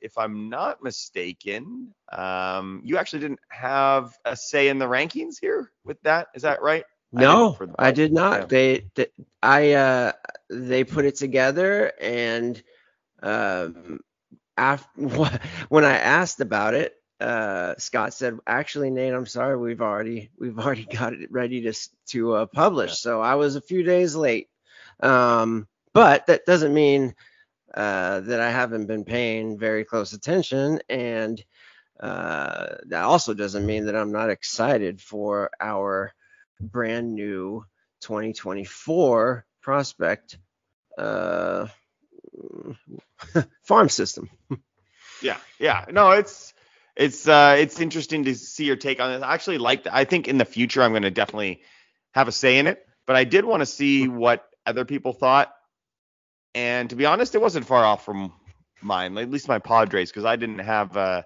[0.00, 5.72] if I'm not mistaken, um, you actually didn't have a say in the rankings here
[5.84, 6.28] with that.
[6.36, 6.84] Is that right?
[7.14, 8.40] No, I, I did not.
[8.40, 8.46] Yeah.
[8.46, 9.06] They, they,
[9.42, 10.12] I, uh,
[10.50, 12.62] they put it together, and
[13.22, 14.00] um,
[14.56, 14.88] after
[15.68, 20.58] when I asked about it, uh, Scott said, "Actually, Nate, I'm sorry, we've already we've
[20.58, 21.72] already got it ready to
[22.08, 22.94] to uh, publish." Yeah.
[22.96, 24.48] So I was a few days late,
[25.00, 27.14] um, but that doesn't mean
[27.74, 31.42] uh, that I haven't been paying very close attention, and
[32.00, 36.12] uh, that also doesn't mean that I'm not excited for our
[36.64, 37.64] brand new
[38.00, 40.38] 2024 prospect
[40.98, 41.66] uh,
[43.62, 44.30] farm system.
[45.22, 45.86] yeah, yeah.
[45.90, 46.52] No, it's
[46.96, 49.22] it's uh it's interesting to see your take on this.
[49.22, 49.94] I actually like that.
[49.94, 51.62] I think in the future I'm going to definitely
[52.12, 55.52] have a say in it, but I did want to see what other people thought.
[56.54, 58.32] And to be honest, it wasn't far off from
[58.80, 61.22] mine, at least my Padres, because I didn't have uh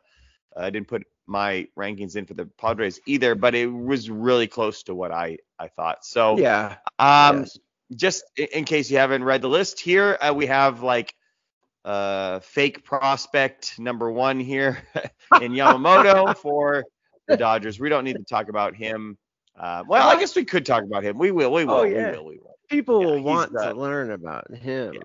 [0.57, 4.83] I didn't put my rankings in for the Padres either, but it was really close
[4.85, 6.05] to what I I thought.
[6.05, 6.77] So yeah.
[6.99, 7.59] Um, yes.
[7.95, 11.15] just in case you haven't read the list here, uh, we have like
[11.85, 14.83] uh fake prospect number one here
[15.41, 16.85] in Yamamoto for
[17.29, 17.79] the Dodgers.
[17.79, 19.19] We don't need to talk about him.
[19.57, 21.19] Uh, well, I guess we could talk about him.
[21.19, 21.53] We will.
[21.53, 21.75] We will.
[21.75, 22.13] Oh, yeah.
[22.13, 22.27] We will.
[22.27, 22.59] We will.
[22.71, 24.95] People yeah, will want to learn about him.
[24.95, 25.01] Yeah.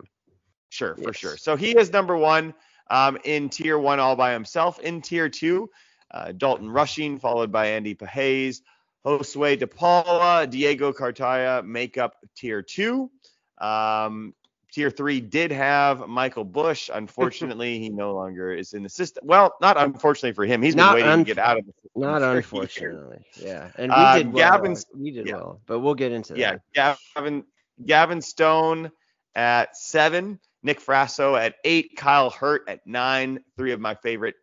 [0.69, 1.05] Sure, yes.
[1.05, 1.37] for sure.
[1.37, 2.53] So he is number one
[2.89, 4.79] um, in tier one all by himself.
[4.79, 5.69] In tier two,
[6.13, 8.61] uh, Dalton Rushing, followed by Andy Pages.
[9.05, 13.11] Josue De Paula, Diego Cartaya make up tier two.
[13.59, 14.33] Um,
[14.71, 16.89] Tier three did have Michael Busch.
[16.91, 19.23] Unfortunately, he no longer is in the system.
[19.27, 20.63] Well, not unfortunately for him.
[20.63, 22.01] He's been waiting un- to get out of the system.
[22.01, 22.37] Not years.
[22.37, 23.19] unfortunately.
[23.39, 23.69] Yeah.
[23.77, 24.51] And we Uh, did well.
[24.51, 25.35] Gavin's- we did yeah.
[25.35, 26.97] well, but we'll get into Yeah, that.
[27.15, 27.43] Gavin
[27.85, 28.91] Gavin Stone
[29.35, 33.43] at seven, Nick Frasso at eight, Kyle Hurt at nine.
[33.57, 34.35] Three of my favorite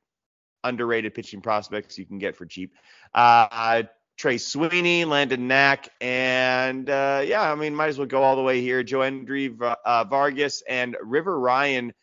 [0.65, 2.75] underrated pitching prospects you can get for cheap.
[3.15, 3.85] Uh,
[4.21, 8.43] Trey Sweeney, Landon Knack, and uh, yeah, I mean, might as well go all the
[8.43, 8.85] way here.
[8.85, 11.95] Joandre Va- uh, Vargas and River Ryan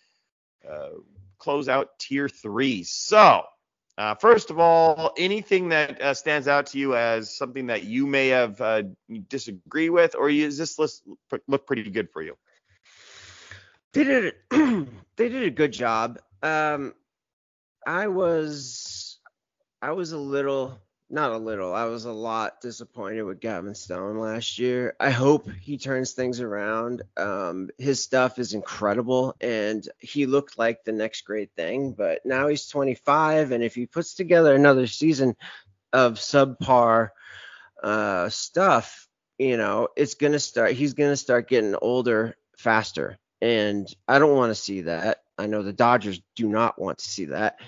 [0.67, 0.89] uh,
[1.37, 2.81] close out tier three.
[2.81, 3.43] So,
[3.99, 8.07] uh, first of all, anything that uh, stands out to you as something that you
[8.07, 8.83] may have uh,
[9.29, 11.03] disagree with, or is this list
[11.47, 12.35] look pretty good for you?
[13.93, 14.33] They did
[15.17, 16.19] they did a good job.
[16.41, 16.95] Um,
[17.87, 19.17] I was
[19.81, 20.77] I was a little
[21.09, 24.97] not a little I was a lot disappointed with Gavin Stone last year.
[24.99, 27.03] I hope he turns things around.
[27.15, 32.49] Um, his stuff is incredible and he looked like the next great thing, but now
[32.49, 35.37] he's 25 and if he puts together another season
[35.93, 37.11] of subpar
[37.81, 40.73] uh, stuff, you know, it's gonna start.
[40.73, 45.21] He's gonna start getting older faster, and I don't want to see that.
[45.37, 47.59] I know the Dodgers do not want to see that.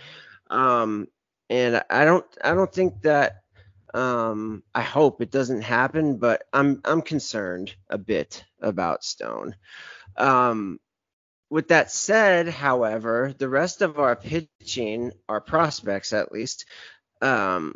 [0.49, 1.07] Um,
[1.49, 2.25] and I don't.
[2.43, 3.41] I don't think that.
[3.91, 9.55] Um, I hope it doesn't happen, but I'm I'm concerned a bit about Stone.
[10.15, 10.79] Um,
[11.49, 16.65] with that said, however, the rest of our pitching, our prospects at least,
[17.21, 17.73] um,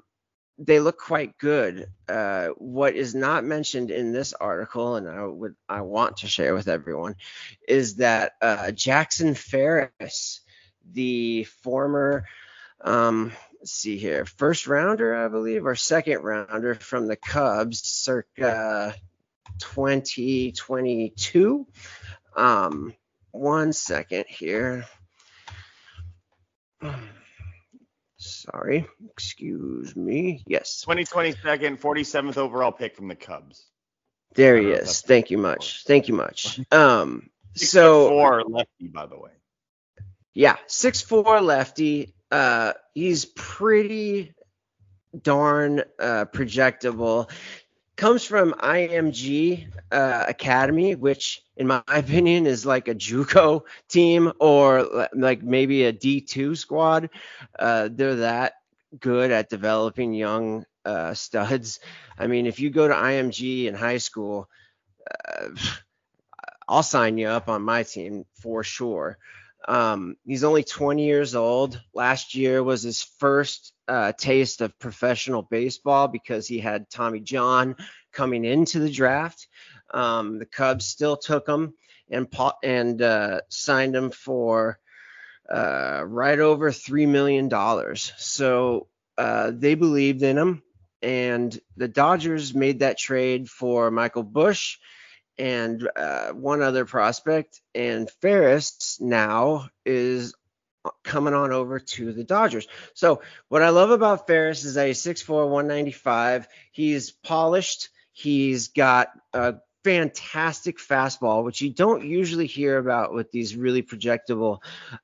[0.57, 1.87] they look quite good.
[2.07, 6.53] Uh, what is not mentioned in this article, and I would I want to share
[6.53, 7.15] with everyone,
[7.67, 10.41] is that uh, Jackson Ferris,
[10.91, 12.25] the former,
[12.81, 18.93] um, let's see here, first rounder, I believe, or second rounder from the Cubs, circa
[19.59, 21.67] 2022.
[22.35, 22.93] Um,
[23.31, 24.85] one second here.
[28.51, 30.43] Sorry, excuse me.
[30.47, 33.65] Yes, 2022nd, 47th overall pick from the Cubs.
[34.35, 35.01] there he don't know if is.
[35.01, 35.83] Thank you much.
[35.85, 36.59] Thank you much.
[36.71, 39.31] Um, Six so four lefty, by the way.
[40.33, 42.15] yeah, six four lefty.
[42.31, 44.33] Uh, he's pretty
[45.19, 47.29] darn uh, projectable.
[47.95, 55.09] Comes from IMG uh, Academy, which, in my opinion, is like a JUCO team or
[55.13, 57.09] like maybe a D2 squad.
[57.57, 58.53] Uh, they're that
[58.99, 61.79] good at developing young uh, studs.
[62.17, 64.49] I mean, if you go to IMG in high school,
[65.09, 65.49] uh,
[66.67, 69.17] I'll sign you up on my team for sure.
[69.67, 71.81] Um, he's only 20 years old.
[71.93, 77.75] Last year was his first uh, taste of professional baseball because he had Tommy John
[78.11, 79.47] coming into the draft.
[79.93, 81.73] Um, the Cubs still took him
[82.09, 82.27] and
[82.63, 84.79] and uh, signed him for
[85.49, 88.13] uh, right over three million dollars.
[88.17, 90.63] So uh, they believed in him,
[91.01, 94.77] and the Dodgers made that trade for Michael Busch
[95.37, 97.61] and uh, one other prospect.
[97.73, 100.33] And Ferris now is
[101.03, 102.67] coming on over to the Dodgers.
[102.93, 106.47] So what I love about Ferris is that he's 6'4", 195.
[106.71, 107.89] He's polished.
[108.11, 114.59] He's got a fantastic fastball, which you don't usually hear about with these really projectable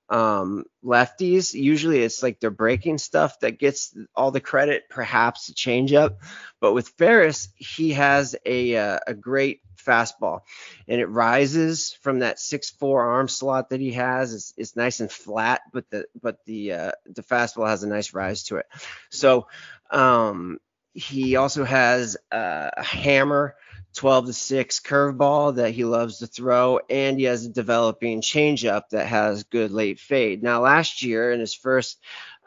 [0.10, 1.54] um, lefties.
[1.54, 6.18] Usually it's like their breaking stuff that gets all the credit, perhaps a changeup.
[6.62, 10.42] But with Ferris, he has a, uh, a great fastball
[10.88, 14.34] and it rises from that six four arm slot that he has.
[14.34, 18.14] It's, it's nice and flat, but the but the uh, the fastball has a nice
[18.14, 18.66] rise to it.
[19.10, 19.48] So
[19.92, 20.60] um,
[20.94, 23.56] he also has uh, a hammer
[23.96, 28.90] 12 to 6 curveball that he loves to throw, and he has a developing changeup
[28.92, 30.44] that has good late fade.
[30.44, 32.00] Now, last year in his first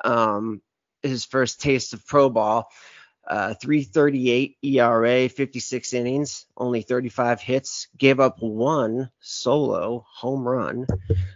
[0.04, 0.62] um,
[1.02, 2.70] his first taste of pro ball,
[3.26, 10.86] uh, 338 ERA, 56 innings, only 35 hits, gave up one solo home run.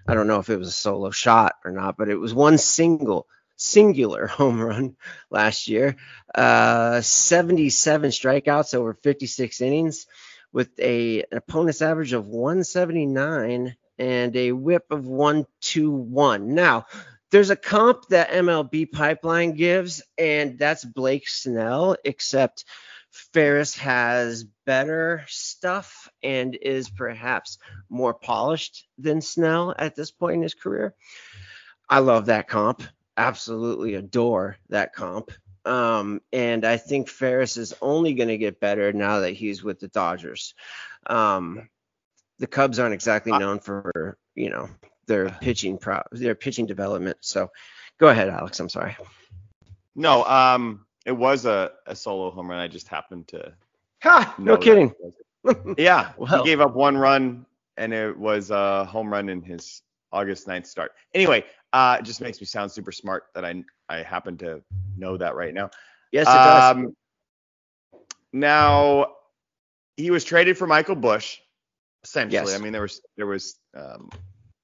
[0.06, 2.58] I don't know if it was a solo shot or not, but it was one
[2.58, 3.26] single
[3.56, 4.96] singular home run
[5.30, 5.96] last year.
[6.34, 10.06] Uh, 77 strikeouts over 56 innings
[10.52, 16.54] with a an opponent's average of 179 and a whip of 121.
[16.54, 16.86] Now,
[17.30, 22.64] there's a comp that MLB Pipeline gives, and that's Blake Snell, except
[23.32, 27.58] Ferris has better stuff and is perhaps
[27.88, 30.94] more polished than Snell at this point in his career.
[31.88, 32.82] I love that comp.
[33.16, 35.30] Absolutely adore that comp.
[35.64, 39.80] Um, and I think Ferris is only going to get better now that he's with
[39.80, 40.54] the Dodgers.
[41.06, 41.68] Um,
[42.38, 44.68] the Cubs aren't exactly known for you know
[45.06, 47.18] their pitching pro their pitching development.
[47.20, 47.50] So
[47.98, 48.60] go ahead, Alex.
[48.60, 48.96] I'm sorry.
[49.94, 52.58] No, um, it was a, a solo home run.
[52.58, 53.54] I just happened to.
[54.02, 54.34] Ha!
[54.38, 54.92] No kidding.
[55.78, 56.42] yeah, well.
[56.42, 57.46] he gave up one run,
[57.76, 59.82] and it was a home run in his
[60.12, 60.92] August 9th start.
[61.14, 64.62] Anyway, uh, it just makes me sound super smart that I I happen to
[64.96, 65.70] know that right now.
[66.12, 66.76] Yes, it does.
[66.76, 66.96] Um,
[68.32, 69.12] now
[69.96, 71.38] he was traded for Michael Busch.
[72.04, 72.52] essentially.
[72.52, 72.54] Yes.
[72.54, 74.10] I mean, there was there was um,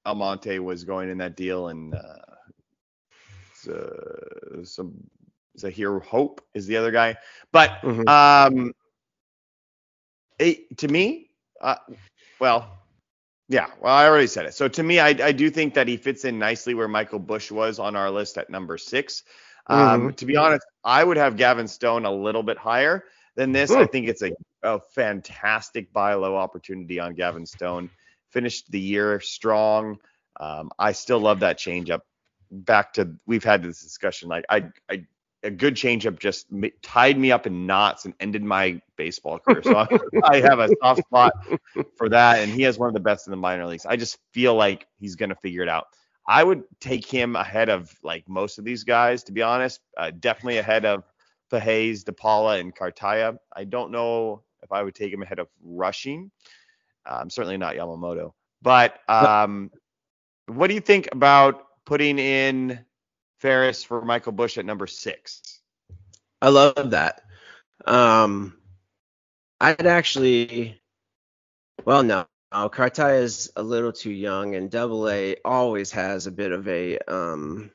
[0.04, 4.94] Almonte was going in that deal, and uh, uh, some
[5.58, 7.16] Zyhir Hope is the other guy.
[7.52, 8.08] But mm-hmm.
[8.08, 8.72] um,
[10.38, 11.30] it, to me,
[11.60, 11.76] uh,
[12.40, 12.78] well,
[13.48, 14.54] yeah, well, I already said it.
[14.54, 17.50] So to me, I, I do think that he fits in nicely where Michael Busch
[17.50, 19.24] was on our list at number six.
[19.66, 20.10] Um, mm-hmm.
[20.10, 23.04] To be honest, I would have Gavin Stone a little bit higher
[23.36, 23.70] than this.
[23.70, 24.32] I think it's a,
[24.62, 27.90] a fantastic buy low opportunity on Gavin Stone.
[28.32, 29.98] Finished the year strong.
[30.40, 32.00] Um, I still love that changeup.
[32.50, 34.28] Back to we've had this discussion.
[34.28, 35.06] Like I, I
[35.42, 36.46] a good changeup just
[36.82, 39.62] tied me up in knots and ended my baseball career.
[39.62, 39.88] So I,
[40.24, 41.32] I, have a soft spot
[41.96, 43.84] for that, and he has one of the best in the minor leagues.
[43.86, 45.86] I just feel like he's gonna figure it out.
[46.28, 49.80] I would take him ahead of like most of these guys, to be honest.
[49.96, 51.04] Uh, definitely ahead of
[51.50, 53.36] Pages, DePaula, and Cartaya.
[53.54, 56.30] I don't know if I would take him ahead of Rushing.
[57.04, 58.32] I'm um, certainly not Yamamoto.
[58.62, 59.70] But um,
[60.46, 62.84] what do you think about putting in
[63.40, 65.60] Ferris for Michael Busch at number six?
[66.40, 67.22] I love that.
[67.84, 68.56] Um,
[69.60, 70.80] I'd actually,
[71.84, 76.32] well, no, no, Cartaya is a little too young, and Double A always has a
[76.32, 77.70] bit of a um,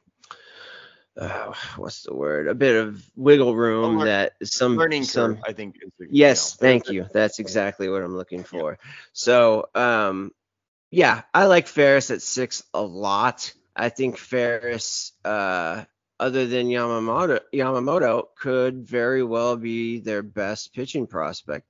[1.17, 2.47] uh, what's the word?
[2.47, 5.35] A bit of wiggle room that some learning some.
[5.35, 5.79] Curve, I think.
[5.99, 7.07] The, yes, you know, thank you.
[7.11, 8.71] That's exactly what I'm looking for.
[8.71, 8.91] Yeah.
[9.13, 10.31] So, um,
[10.91, 13.53] yeah, I like Ferris at six a lot.
[13.75, 15.83] I think Ferris, uh,
[16.19, 21.67] other than Yamamoto, Yamamoto could very well be their best pitching prospect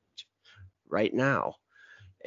[0.87, 1.55] right now.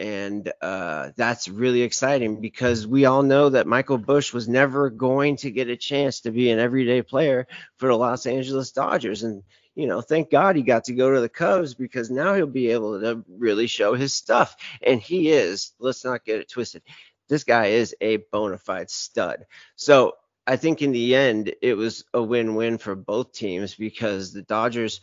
[0.00, 5.36] And uh, that's really exciting because we all know that Michael Busch was never going
[5.36, 7.46] to get a chance to be an everyday player
[7.76, 9.24] for the Los Angeles Dodgers.
[9.24, 9.42] And
[9.74, 12.70] you know, thank God he got to go to the Cubs because now he'll be
[12.70, 14.56] able to really show his stuff.
[14.82, 16.82] And he is, let's not get it twisted.
[17.28, 19.44] This guy is a bona fide stud.
[19.76, 20.14] So
[20.46, 24.42] I think in the end, it was a win win for both teams because the
[24.42, 25.02] Dodgers,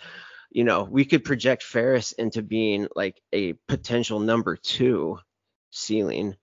[0.57, 5.19] you know, we could project Ferris into being like a potential number two
[5.69, 6.35] ceiling,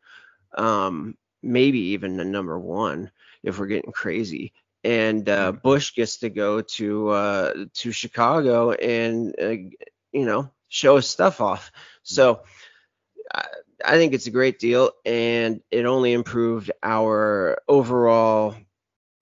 [0.57, 3.11] um, maybe even a number one
[3.43, 4.53] if we're getting crazy
[4.85, 5.95] and uh, mm-hmm.
[5.97, 9.49] Gets to go to uh, to Chicago and uh,
[10.13, 11.73] you know show his stuff off.
[12.05, 12.43] So
[13.35, 13.47] I,
[13.85, 18.55] I think it's a great deal, and it only improved our overall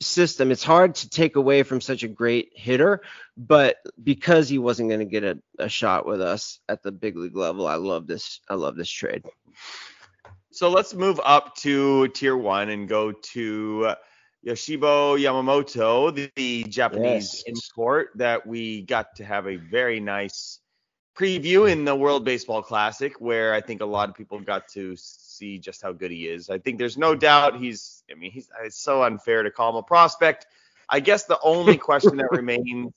[0.03, 0.51] system.
[0.51, 3.03] It's hard to take away from such a great hitter,
[3.37, 7.17] but because he wasn't going to get a, a shot with us at the big
[7.17, 8.41] league level, I love this.
[8.49, 9.25] I love this trade.
[10.51, 13.95] So let's move up to tier one and go to
[14.47, 17.57] Yoshibo Yamamoto, the, the Japanese yes.
[17.57, 20.59] import that we got to have a very nice
[21.17, 24.95] preview in the World Baseball Classic, where I think a lot of people got to
[24.97, 26.51] see just how good he is.
[26.51, 28.03] I think there's no doubt he's.
[28.11, 30.47] I mean, he's it's so unfair to call him a prospect.
[30.89, 32.93] I guess the only question that remains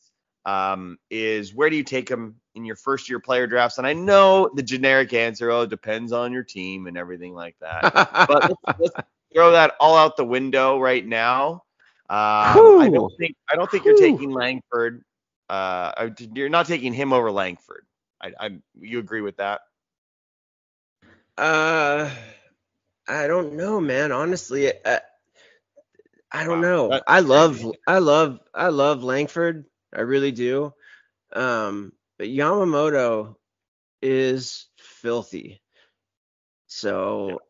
[0.46, 3.78] um, is where do you take him in your first year player drafts?
[3.78, 7.56] And I know the generic answer, oh, it depends on your team and everything like
[7.60, 7.94] that.
[8.28, 8.96] but let's, let's,
[9.34, 11.62] throw that all out the window right now.
[12.10, 15.04] Uh, I don't think I don't think you're taking Langford.
[15.50, 17.86] Uh, you're not taking him over Langford.
[18.22, 18.50] I, I
[18.80, 19.62] you agree with that?
[21.38, 22.10] Uh,
[23.08, 24.12] I don't know, man.
[24.12, 25.00] Honestly, uh,
[26.32, 27.02] I don't wow, know.
[27.08, 27.66] I love.
[27.88, 29.66] I love, I love Langford.
[29.94, 30.74] I really do.
[31.34, 33.36] Um, but Yamamoto
[34.02, 35.62] is filthy.
[36.68, 37.42] So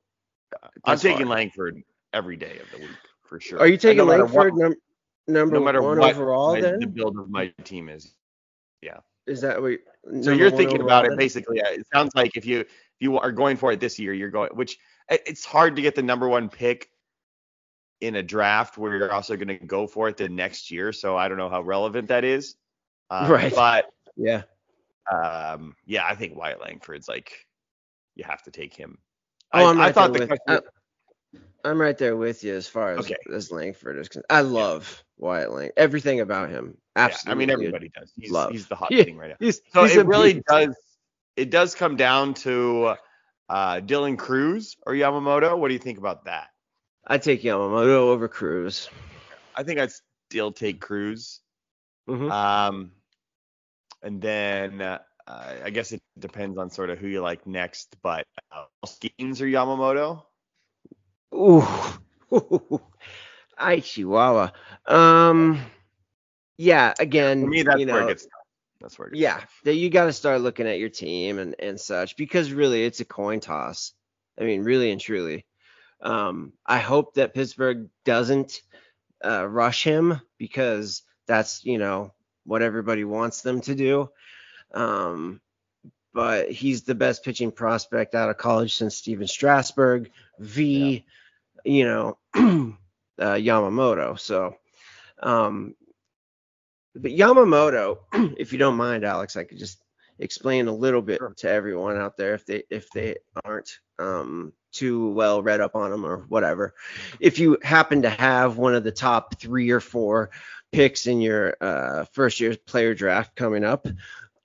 [0.84, 1.38] I'm taking hard.
[1.38, 3.60] Langford every day of the week for sure.
[3.60, 4.76] Are you taking no Langford what, num-
[5.28, 6.80] number no matter one what overall my, then?
[6.80, 8.14] The build of my team is.
[8.82, 9.00] Yeah.
[9.28, 9.80] Is that what?
[10.22, 11.60] So you're thinking about it basically.
[11.60, 12.68] It sounds like if you if
[13.00, 14.50] you are going for it this year, you're going.
[14.54, 14.78] Which
[15.10, 16.90] it's hard to get the number one pick
[18.02, 20.92] in a draft where you're also going to go for it the next year.
[20.92, 22.56] So I don't know how relevant that is.
[23.10, 23.54] Um, right.
[23.54, 23.86] But
[24.16, 24.44] yeah.
[25.12, 25.76] Um.
[25.86, 27.48] Yeah, I think Wyatt Langford's like
[28.16, 28.98] you have to take him
[29.56, 30.70] Oh, I'm right I thought the with, question.
[31.64, 33.16] I, am right there with you as far as okay.
[33.34, 34.26] as Langford is concerned.
[34.30, 35.26] I love yeah.
[35.26, 35.72] Wyatt Lang.
[35.78, 36.78] Everything about him.
[36.96, 37.30] Absolutely.
[37.30, 38.12] Yeah, I mean, everybody does.
[38.18, 38.52] He's, love.
[38.52, 39.36] he's the hot yeah, thing right now.
[39.40, 40.76] He's, so he's it really does.
[41.36, 42.96] It does come down to
[43.50, 45.58] uh, Dylan Crews or Yamamoto.
[45.58, 46.48] What do you think about that?
[47.06, 48.90] I take Yamamoto over Crews.
[49.56, 49.92] I think I'd
[50.30, 51.42] still take Crews.
[52.10, 52.32] Mm-hmm.
[52.32, 52.92] Um,
[54.02, 58.26] and then uh, I guess it depends on sort of who you like next, but
[58.52, 60.24] uh, Skenes or Yamamoto.
[61.34, 61.66] Ooh,
[63.58, 64.52] I Chihuahua.
[64.86, 65.60] Um,
[66.58, 66.94] yeah.
[67.00, 68.24] Again, For me, that's you know, where it gets.
[68.24, 68.32] tough.
[68.82, 69.22] That's where it gets.
[69.22, 69.62] yeah, tough.
[69.66, 73.00] that you got to start looking at your team and and such because really it's
[73.00, 73.94] a coin toss.
[74.40, 75.46] I mean, really and truly.
[76.02, 78.62] Um, I hope that Pittsburgh doesn't
[79.24, 82.14] uh, rush him because that's you know
[82.46, 84.10] what everybody wants them to do.
[84.74, 85.42] Um,
[86.14, 91.06] but he's the best pitching prospect out of college since Stephen Strasburg, v,
[91.66, 92.72] you know, uh,
[93.20, 94.18] Yamamoto.
[94.18, 94.56] So,
[95.22, 95.76] um,
[96.96, 97.98] but Yamamoto,
[98.38, 99.80] if you don't mind, Alex, I could just
[100.20, 101.34] explain a little bit Sure.
[101.38, 105.92] to everyone out there if they if they aren't um, too well read up on
[105.92, 106.74] him or whatever.
[107.20, 110.32] If you happen to have one of the top three or four
[110.72, 113.88] picks in your uh, first year player draft coming up,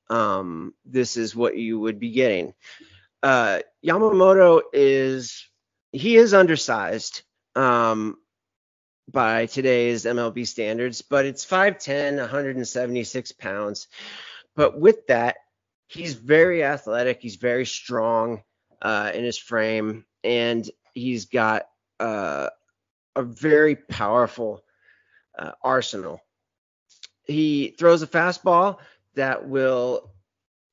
[0.08, 2.54] um, this is what you would be getting.
[3.22, 5.48] Uh, Yamamoto is
[5.92, 7.22] he is undersized
[7.54, 8.16] um,
[9.10, 13.88] by today's MLB standards, but it's 5'10, 176 pounds.
[14.54, 15.36] But with that,
[15.86, 17.20] he's very athletic.
[17.20, 18.42] He's very strong
[18.82, 21.66] uh, in his frame, and he's got
[21.98, 22.50] uh,
[23.16, 24.62] a very powerful
[25.38, 26.20] uh, arsenal.
[27.24, 28.78] He throws a fastball
[29.14, 30.10] that will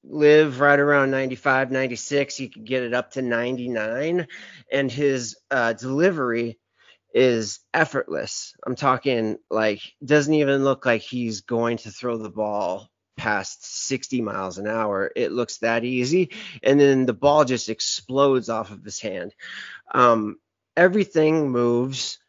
[0.04, 2.36] live right around 95, 96.
[2.36, 4.28] He could get it up to 99,
[4.72, 6.58] and his uh, delivery
[7.18, 8.54] is effortless.
[8.64, 14.22] I'm talking like doesn't even look like he's going to throw the ball past 60
[14.22, 15.12] miles an hour.
[15.16, 16.30] It looks that easy,
[16.62, 19.34] and then the ball just explodes off of his hand.
[19.92, 20.38] Um,
[20.76, 22.20] everything moves.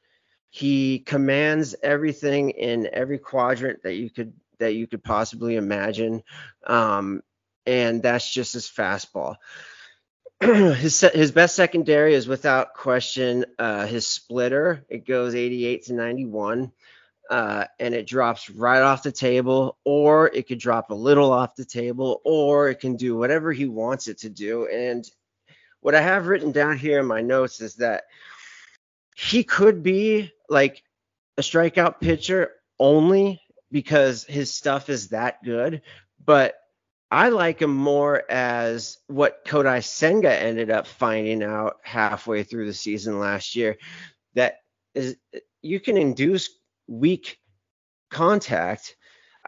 [0.49, 6.23] He commands everything in every quadrant that you could that you could possibly imagine,
[6.67, 7.21] um,
[7.67, 9.37] and that's just his fastball.
[10.41, 14.85] his his best secondary is without question uh, his splitter.
[14.89, 16.71] It goes 88 to 91,
[17.29, 21.57] uh, and it drops right off the table, or it could drop a little off
[21.57, 24.69] the table, or it can do whatever he wants it to do.
[24.69, 25.05] And
[25.81, 28.05] what I have written down here in my notes is that
[29.17, 30.85] he could be like
[31.37, 33.41] a strikeout pitcher only
[33.73, 35.83] because his stuff is that good,
[36.25, 36.55] but
[37.11, 42.75] I like him more as what Kodai Senga ended up finding out halfway through the
[42.75, 43.79] season last year
[44.35, 44.59] that
[44.95, 45.17] is
[45.63, 46.51] you can induce
[46.87, 47.39] weak
[48.11, 48.97] contact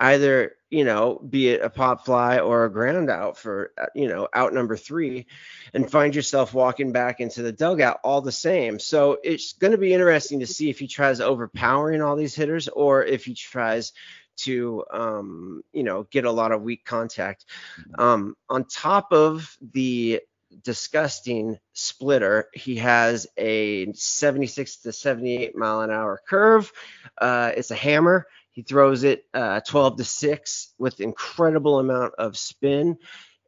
[0.01, 4.09] either you know be it a pop fly or a ground out for uh, you
[4.09, 5.27] know out number 3
[5.75, 8.79] and find yourself walking back into the dugout all the same.
[8.79, 12.69] So it's going to be interesting to see if he tries overpowering all these hitters
[12.69, 13.93] or if he tries
[14.45, 17.45] to um, you know get a lot of weak contact.
[17.99, 20.21] Um, on top of the
[20.63, 26.73] disgusting splitter, he has a 76 to 78 mile an hour curve.
[27.19, 28.27] Uh, it's a hammer.
[28.51, 32.99] He throws it uh, 12 to 6 with incredible amount of spin.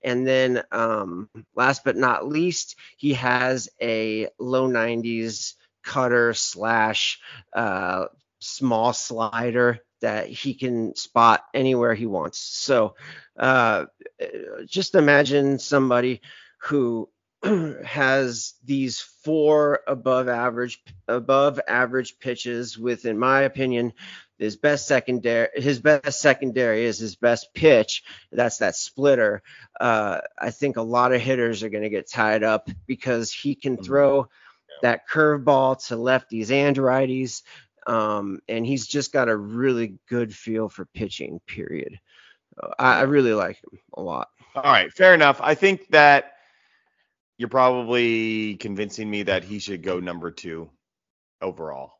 [0.05, 7.21] And then um, last but not least, he has a low 90s cutter slash
[7.53, 8.07] uh,
[8.41, 12.39] small slider that he can spot anywhere he wants.
[12.39, 12.95] So
[13.39, 13.87] uh,
[14.67, 16.21] just imagine somebody
[16.59, 17.09] who
[17.85, 23.93] has these four above average above average pitches with in my opinion
[24.39, 28.05] his best secondary his best secondary is his best pitch.
[28.31, 29.43] That's that splitter.
[29.81, 33.55] Uh, i think a lot of hitters are going to get tied up because he
[33.55, 34.29] can throw
[34.83, 37.43] that curveball to lefties and righties
[37.87, 41.41] um, and he's just got a really good feel for pitching.
[41.47, 41.99] Period.
[42.63, 44.29] Uh, I, I really like him a lot.
[44.55, 45.41] All right, fair enough.
[45.43, 46.33] I think that
[47.39, 50.71] you're probably convincing me that he should go number two
[51.41, 51.95] overall.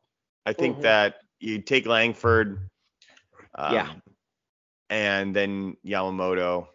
[0.45, 0.81] I think Mhm.
[0.83, 2.69] that you take Langford,
[3.55, 3.93] um, Yeah.
[4.89, 6.67] and then Yamamoto.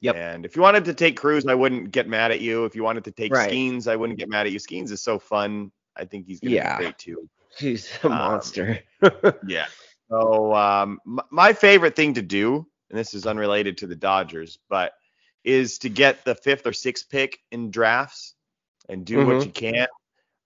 [0.00, 0.16] Yep.
[0.16, 2.64] And if you wanted to take Crews, I wouldn't get mad at you.
[2.64, 3.50] If you wanted to take Right.
[3.50, 4.58] Skenes, I wouldn't get mad at you.
[4.58, 5.72] Skenes is so fun.
[5.96, 6.76] I think he's gonna Yeah.
[6.76, 7.28] be great too.
[7.58, 8.80] He's a Um, monster.
[9.46, 9.66] Yeah.
[10.10, 11.00] So um,
[11.30, 14.92] my favorite thing to do, and this is unrelated to the Dodgers, but
[15.44, 18.34] is to get the fifth or sixth pick in drafts
[18.88, 19.46] and do what Mhm.
[19.46, 19.86] you can.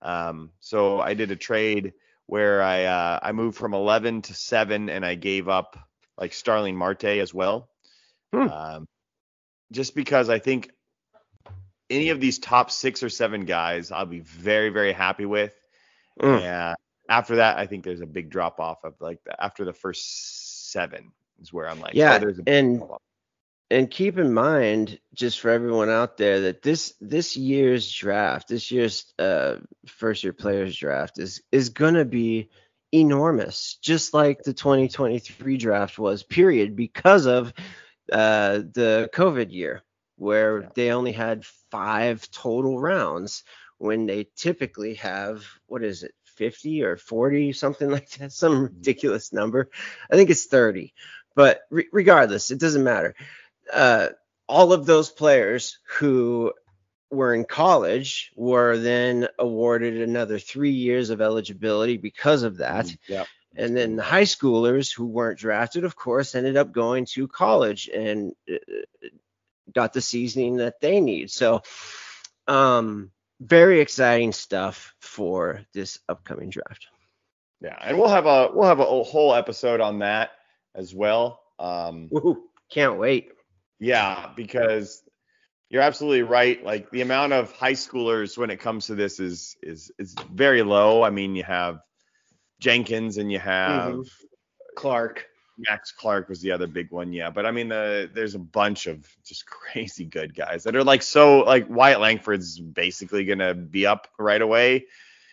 [0.03, 1.93] Um, so I did a trade
[2.27, 5.77] where I uh, I moved from 11 to seven, and I gave up
[6.17, 7.69] like Starling Marte as well.
[8.33, 8.49] Hmm.
[8.49, 8.89] Um,
[9.73, 10.71] just because I think
[11.91, 15.53] any of these top six or seven guys, I'll be very, very happy with.
[16.21, 16.75] Mm.
[17.09, 20.71] After that, I think there's a big drop off of like the, after the first
[20.71, 22.83] seven is where I'm like, yeah, oh, and
[23.71, 28.71] and keep in mind, just for everyone out there, that this this year's draft, this
[28.71, 29.57] year's uh,
[29.87, 32.51] first year players draft is is gonna be
[32.93, 36.23] enormous, just like the 2023 draft was.
[36.23, 37.53] Period, because of
[38.11, 39.83] uh, the COVID year,
[40.17, 40.69] where yeah.
[40.75, 43.45] they only had five total rounds
[43.79, 48.75] when they typically have what is it 50 or 40 something like that some mm-hmm.
[48.77, 49.71] ridiculous number
[50.11, 50.95] i think it's 30
[51.35, 53.15] but re- regardless it doesn't matter
[53.73, 54.09] uh,
[54.49, 56.53] all of those players who
[57.11, 62.87] were in college were then awarded another three years of eligibility because of that.
[62.87, 63.25] Mm, yeah.
[63.57, 67.89] And then the high schoolers who weren't drafted, of course, ended up going to college
[67.89, 68.57] and uh,
[69.73, 71.31] got the seasoning that they need.
[71.31, 71.63] So,
[72.47, 73.11] um,
[73.41, 76.87] very exciting stuff for this upcoming draft.
[77.61, 80.31] Yeah, and we'll have a we'll have a whole episode on that
[80.75, 81.41] as well.
[81.59, 83.33] Um, Woo, can't wait.
[83.81, 85.03] Yeah, because
[85.69, 86.65] you're absolutely right.
[86.65, 90.63] Like the amount of high schoolers when it comes to this is is is very
[90.63, 91.03] low.
[91.03, 91.81] I mean, you have
[92.61, 94.03] Jenkins and you have mm-hmm.
[94.77, 95.27] Clark.
[95.59, 97.31] Max Clark was the other big one, yeah.
[97.31, 101.03] But I mean, the there's a bunch of just crazy good guys that are like
[101.03, 104.87] so like Wyatt Langford's basically gonna be up right away,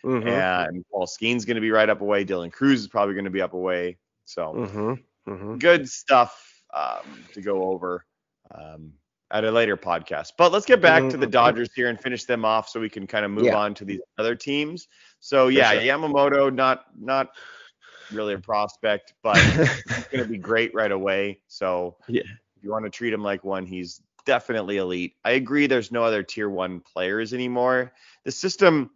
[0.03, 0.27] mm-hmm.
[0.27, 2.25] and Paul Skenes gonna be right up away.
[2.25, 3.97] Dylan Crews is probably gonna be up away.
[4.25, 5.31] So mm-hmm.
[5.31, 5.57] Mm-hmm.
[5.57, 8.05] good stuff um, to go over
[8.53, 8.93] um,
[9.31, 10.33] at a later podcast.
[10.37, 11.31] But let's get back to the mm-hmm.
[11.31, 13.55] Dodgers here and finish them off so we can kind of move yeah.
[13.55, 14.87] on to these other teams.
[15.19, 15.81] So yeah, sure.
[15.81, 17.29] Yamamoto not not
[18.11, 21.39] really a prospect, but he's going to be great right away.
[21.47, 22.21] So yeah.
[22.57, 25.15] if you want to treat him like one, he's definitely elite.
[25.23, 27.93] I agree there's no other tier 1 players anymore.
[28.23, 28.89] The system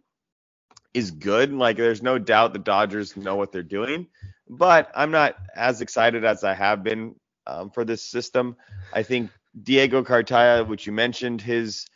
[0.92, 1.52] is good.
[1.52, 4.08] Like there's no doubt the Dodgers know what they're doing,
[4.48, 7.14] but I'm not as excited as I have been
[7.46, 8.56] um, for this system.
[8.92, 9.30] I think
[9.62, 11.86] Diego Cartaya, which you mentioned, his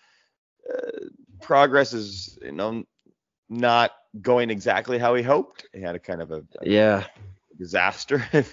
[0.72, 1.06] uh,
[1.40, 2.84] progress is you know
[3.48, 5.66] not going exactly how he hoped.
[5.72, 7.04] He had a kind of a, a yeah
[7.58, 8.26] disaster.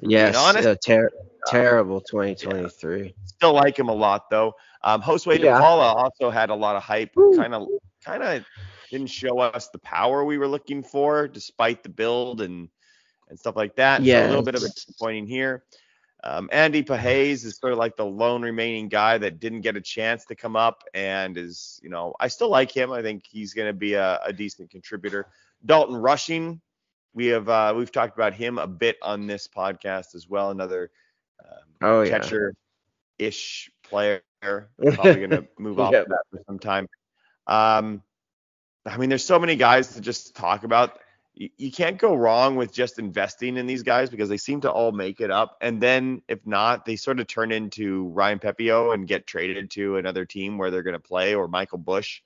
[0.00, 0.78] yes, honest.
[0.84, 1.10] Ter-
[1.46, 3.02] terrible 2023.
[3.02, 3.10] Yeah.
[3.24, 4.54] Still like him a lot though.
[4.82, 5.60] Um, Josue yeah.
[5.60, 7.14] DePaula also had a lot of hype.
[7.36, 7.68] Kind of
[8.04, 8.44] kind of
[8.90, 12.68] didn't show us the power we were looking for, despite the build and
[13.28, 14.02] and stuff like that.
[14.02, 15.64] Yeah, so a little bit of a disappointing here.
[16.26, 19.80] Um, Andy Pages is sort of like the lone remaining guy that didn't get a
[19.80, 22.90] chance to come up and is, you know, I still like him.
[22.90, 25.28] I think he's going to be a, a, decent contributor.
[25.64, 26.60] Dalton Rushing,
[27.14, 30.50] we have uh, we've talked about him a bit on this podcast as well.
[30.50, 30.90] Another
[31.44, 32.54] um, oh, catcher
[33.20, 34.20] ish player.
[34.42, 36.88] Probably going to move off of that for some time.
[37.46, 38.02] Um,
[38.84, 40.98] I mean, there's so many guys to just talk about
[41.36, 44.90] you, can't go wrong with just investing in these guys because they seem to all
[44.90, 45.58] make it up.
[45.60, 49.96] And then if not, they sort of turn into Ryan Pepiot and get traded to
[49.96, 52.22] another team where they're going to play or Michael Busch.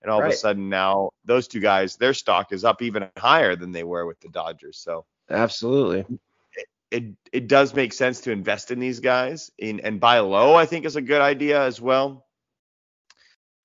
[0.00, 0.28] And all right.
[0.28, 3.84] of a sudden now those two guys, their stock is up even higher than they
[3.84, 4.78] were with the Dodgers.
[4.78, 6.18] So absolutely.
[6.54, 10.54] It, it, it does make sense to invest in these guys in and buy low,
[10.54, 12.26] I think is a good idea as well.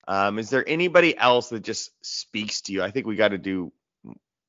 [0.08, 2.82] Um, is there anybody else that just speaks to you?
[2.82, 3.72] I think we got to do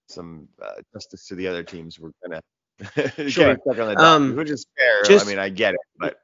[0.09, 1.99] some uh, justice to the other teams.
[1.99, 2.41] We're gonna
[3.29, 3.57] sure.
[3.97, 5.03] um, which is fair.
[5.03, 6.19] Just, I mean, I get it, but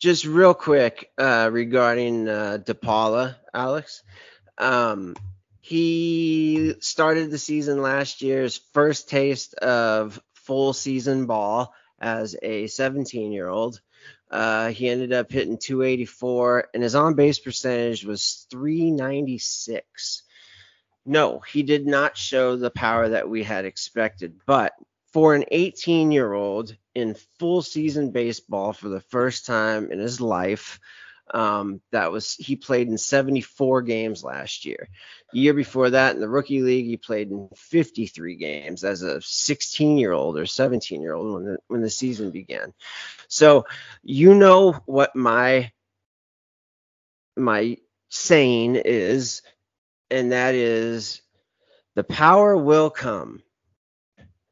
[0.00, 4.02] just real quick uh, regarding uh, DePaula, Alex.
[4.58, 5.14] Um,
[5.60, 13.30] he started the season last year's first taste of full season ball as a 17
[13.32, 13.80] year old.
[14.30, 20.22] Uh, he ended up hitting 284, and his on base percentage was 396.
[21.10, 24.40] No, he did not show the power that we had expected.
[24.46, 24.74] But
[25.12, 30.20] for an 18 year old in full season baseball for the first time in his
[30.20, 30.78] life,
[31.34, 34.88] um, that was he played in 74 games last year.
[35.32, 39.20] The year before that, in the rookie league, he played in 53 games as a
[39.20, 42.72] 16 year old or 17 year old when the, when the season began.
[43.26, 43.64] So
[44.04, 45.72] you know what my
[47.36, 47.78] my
[48.10, 49.42] saying is
[50.10, 51.22] and that is
[51.94, 53.42] the power will come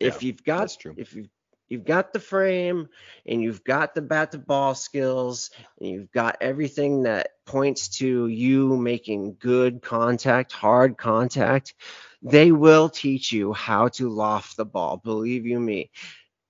[0.01, 1.29] if you've got if you
[1.69, 2.89] you've got the frame
[3.27, 5.51] and you've got the bat to ball skills
[5.81, 11.75] and you've got everything that points to you making good contact, hard contact,
[12.23, 15.91] they will teach you how to loft the ball, believe you me.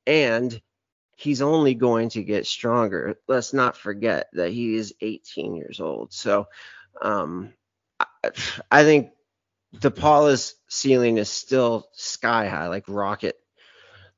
[0.06, 0.61] And
[1.16, 3.18] he's only going to get stronger.
[3.26, 6.12] Let's not forget that he is 18 years old.
[6.12, 6.46] So
[7.02, 7.52] um,
[8.70, 9.10] I think
[9.76, 13.36] DePaula's ceiling is still sky high, like rocket,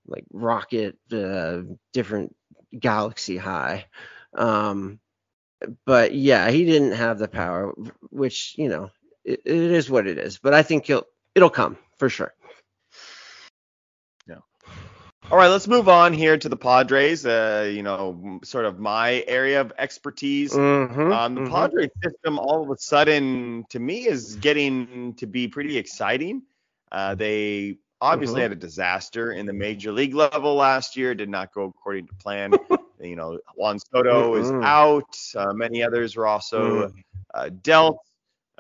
[0.07, 2.35] like rocket, uh, different
[2.79, 3.87] galaxy high.
[4.35, 5.01] Um,
[5.85, 7.75] but yeah, he didn't have the power,
[8.11, 8.91] which you know
[9.25, 10.39] it, it is what it is.
[10.39, 12.33] But I think he'll it'll come for sure.
[15.31, 17.25] All right, let's move on here to the Padres.
[17.25, 20.53] Uh, you know, sort of my area of expertise.
[20.53, 21.51] Mm-hmm, Um, the mhm.
[21.51, 26.43] Padres system, all of a sudden, to me, is getting to be pretty exciting.
[26.91, 28.43] Uh, they obviously Mhm.
[28.43, 31.15] had a disaster in the major league level last year.
[31.15, 32.51] Did not go according to plan.
[33.01, 35.17] you know, Juan Soto is out.
[35.37, 37.05] Uh, many others were also Mm.
[37.35, 37.99] uh, dealt.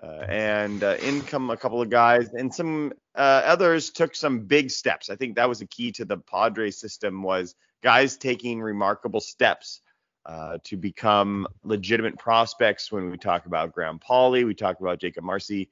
[0.01, 4.41] Uh, and uh, in come a couple of guys, and some uh, others took some
[4.41, 5.11] big steps.
[5.11, 9.81] I think that was the key to the Padres system was guys taking remarkable steps
[10.27, 12.93] uh, to become legitimate prospects.
[12.93, 15.69] When we talk about Graham Pauley, we talk about Jakob Marsee.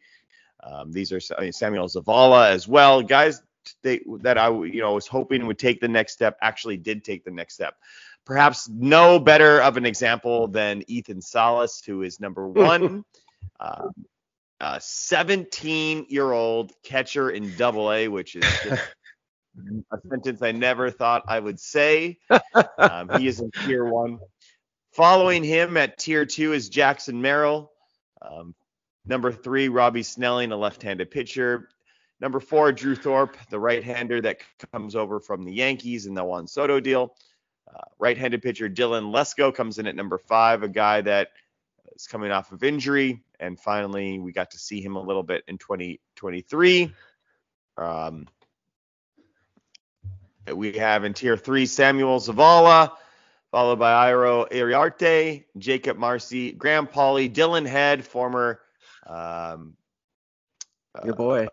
[0.62, 3.03] Um, these are I mean, Samuel Zavala as well.
[3.03, 3.43] Guys
[3.82, 7.24] they, that I you know was hoping would take the next step actually did take
[7.24, 7.74] the next step.
[8.24, 13.05] Perhaps no better of an example than Ethan Salas, who is number one.
[13.61, 13.93] um,
[14.61, 18.44] a 17 year old catcher in double A, which is
[19.92, 22.18] a sentence I never thought I would say.
[22.78, 24.18] Um, he is in tier one.
[24.92, 27.70] Following him at tier two is Jackson Merrill.
[28.20, 28.54] Um,
[29.06, 31.68] number three, Robby Snelling, a left handed pitcher.
[32.20, 34.38] Number four, Drew Thorpe, the right hander that
[34.72, 37.14] comes over from the Yankees in the Juan Soto deal.
[37.72, 41.28] Uh, right handed pitcher Dylan Lesko comes in at number five, a guy that
[41.94, 43.22] is coming off of injury.
[43.41, 46.93] And finally, we got to see him a little bit in 2023.
[47.76, 48.26] Um,
[50.55, 52.93] we have in tier three Samuel Zavala,
[53.51, 58.61] followed by Jairo Iriarte, Jakob Marsee, Graham Pauley, Dillon Head, former.
[59.07, 59.74] Um,
[61.05, 61.49] Your boy.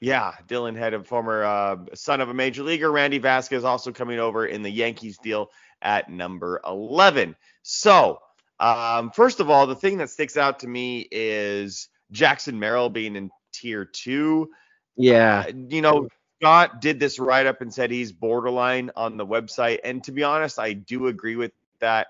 [0.00, 2.90] yeah, Dillon Head, a former uh, son of a major leaguer.
[2.90, 5.50] Randy Vasquez also coming over in the Yankees deal
[5.82, 7.36] at number 11.
[7.62, 8.20] So,
[8.60, 13.16] um, first of all, the thing that sticks out to me is Jackson Merrill being
[13.16, 14.50] in tier two.
[14.96, 15.44] Yeah.
[15.48, 16.08] Uh, you know,
[16.40, 19.78] Scott did this write up and said he's borderline on the website.
[19.84, 22.08] And to be honest, I do agree with that.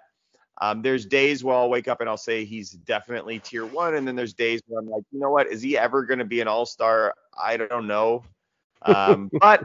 [0.61, 3.94] Um, there's days where I'll wake up and I'll say he's definitely tier one.
[3.94, 5.46] And then there's days where I'm like, you know what?
[5.46, 7.14] Is he ever going to be an all star?
[7.40, 8.24] I don't know.
[8.82, 9.61] Um, but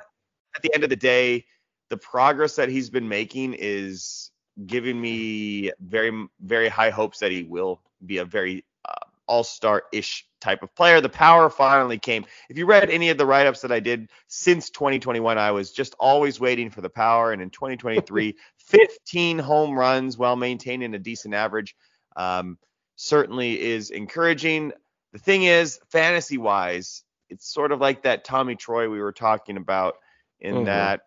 [0.55, 1.45] at the end of the day,
[1.89, 4.31] the progress that he's been making is
[4.65, 8.93] giving me very, very high hopes that he will be a very uh,
[9.27, 11.01] all star ish type of player.
[11.01, 12.25] The power finally came.
[12.49, 15.71] If you read any of the write ups that I did since 2021, I was
[15.71, 17.31] just always waiting for the power.
[17.31, 21.75] And in 2023, 15 home runs while maintaining a decent average
[22.15, 22.57] um,
[22.95, 24.71] certainly is encouraging.
[25.13, 29.57] The thing is, fantasy wise, it's sort of like that Tommy Troy we were talking
[29.57, 29.95] about
[30.39, 30.65] in Mhm.
[30.65, 31.01] that.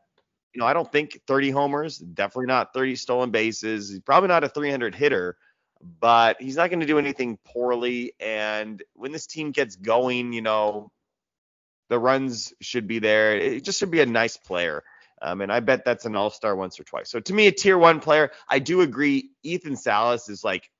[0.56, 3.90] You know, I don't think 30 homers, definitely not 30 stolen bases.
[3.90, 5.36] He's probably not a 300 hitter,
[6.00, 8.14] but he's not going to do anything poorly.
[8.18, 10.90] And when this team gets going, you know,
[11.90, 13.36] the runs should be there.
[13.36, 14.82] It just should be a nice player.
[15.20, 17.10] Um, and I bet that's an all star once or twice.
[17.10, 19.32] So to me, a tier one player, I do agree.
[19.42, 20.70] Ethan Salas is like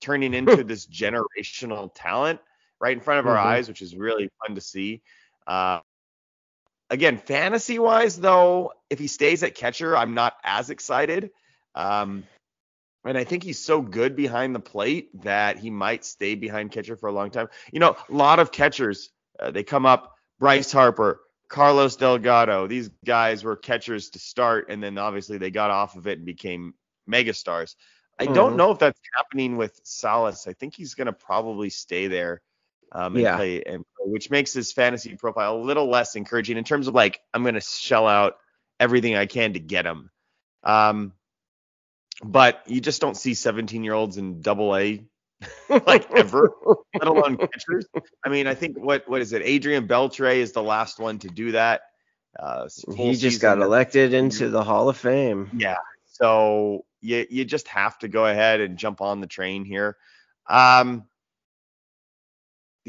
[0.00, 2.38] turning into this generational talent
[2.80, 3.42] right in front of our Mhm.
[3.42, 5.02] eyes, which is really fun to see.
[5.48, 5.80] Uh,
[6.90, 11.30] again, fantasy wise, though, if he stays at catcher, I'm not as excited.
[11.74, 12.24] Um,
[13.04, 16.96] and I think he's so good behind the plate that he might stay behind catcher
[16.96, 17.48] for a long time.
[17.72, 22.66] You know, a lot of catchers, uh, they come up, Bryce Harper, Carlos Delgado.
[22.66, 26.26] These guys were catchers to start, and then obviously they got off of it and
[26.26, 26.74] became
[27.08, 27.74] megastars.
[28.18, 28.56] I don't Mhm.
[28.56, 30.46] know if that's happening with Salas.
[30.46, 32.42] I think he's going to probably stay there
[32.92, 33.36] um, and Yeah.
[33.36, 37.20] play, and which makes his fantasy profile a little less encouraging in terms of like
[37.32, 38.34] I'm going to shell out
[38.78, 40.10] everything I can to get him.
[40.64, 41.12] Um,
[42.22, 45.04] but you just don't see 17 year olds in double A
[45.86, 46.50] like ever,
[46.98, 47.86] let alone catchers.
[48.24, 49.42] I mean, I think what what is it?
[49.44, 51.82] Adrian Beltre is the last one to do that.
[52.38, 55.50] Uh, He just got elected into the Hall of Fame.
[55.56, 55.78] yeah.
[56.04, 59.96] So you you just have to go ahead and jump on the train here.
[60.48, 61.04] Um,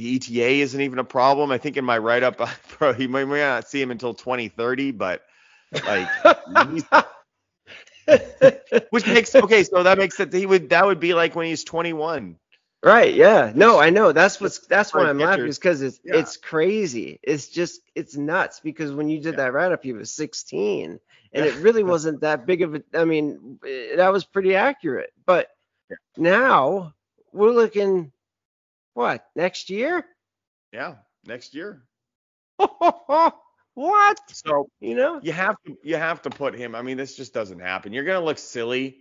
[0.02, 1.52] the ETA isn't even a problem.
[1.52, 2.42] I think in my write up,
[2.80, 5.22] bro, you might, might not see him until 2030, but
[5.86, 6.08] like,
[8.90, 9.64] which makes okay.
[9.64, 12.38] So that makes it he would that would be like when he's 21.
[12.84, 13.52] Right, yeah.
[13.54, 14.12] No, I know.
[14.12, 16.16] That's what's that's why I'm laughing is because it's Yeah.
[16.16, 17.20] it's crazy.
[17.22, 21.00] It's just it's nuts because when you did that write up, he was 16,
[21.34, 22.82] and it really wasn't that big of a.
[22.96, 25.14] I mean, eh, that was pretty accurate.
[25.28, 25.50] But
[25.92, 25.98] Yeah.
[26.18, 26.96] now
[27.32, 28.12] we're looking
[28.94, 30.06] What next year?
[30.74, 31.84] Yeah, next year.
[32.58, 34.20] what?
[34.30, 35.20] So You know?
[35.24, 36.76] you have to you have to put him.
[36.76, 37.94] I mean, this just doesn't happen.
[37.94, 38.98] You're gonna look silly.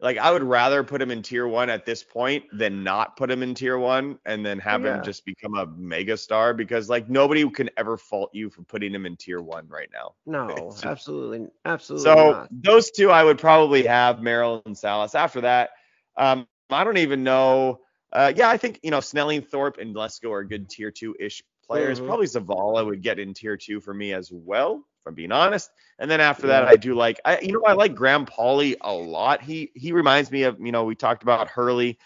[0.00, 3.30] Like I would rather put him in tier one at this point than not put
[3.30, 4.96] him in tier one and then have Yeah.
[4.96, 8.92] him just become a mega star because like nobody can ever fault you for putting
[8.92, 10.14] him in tier one right now.
[10.26, 12.48] No, just- absolutely, absolutely So not.
[12.50, 15.14] those two I would probably have Merrill and Salas.
[15.14, 15.70] After that,
[16.16, 17.80] um, I don't even know.
[18.12, 21.42] Uh, yeah, I think you know Snelling, Thorpe, and Lesko are good tier two ish
[21.66, 22.00] players.
[22.00, 22.06] Mhm.
[22.06, 25.70] Probably Zavala would get in tier two for me as well, if I'm being honest.
[25.98, 28.92] And then after that, I do like I you know I like Graham Pauley a
[28.92, 29.42] lot.
[29.42, 31.98] He he reminds me of you know we talked about Hurley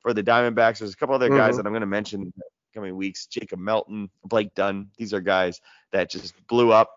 [0.00, 0.80] for the Diamondbacks.
[0.80, 1.56] There's a couple other guys Mhm.
[1.58, 2.42] that I'm going to mention in the
[2.74, 3.26] coming weeks.
[3.26, 4.90] Jacob Melton, Blake Dunn.
[4.98, 5.60] These are guys
[5.92, 6.90] that just blew up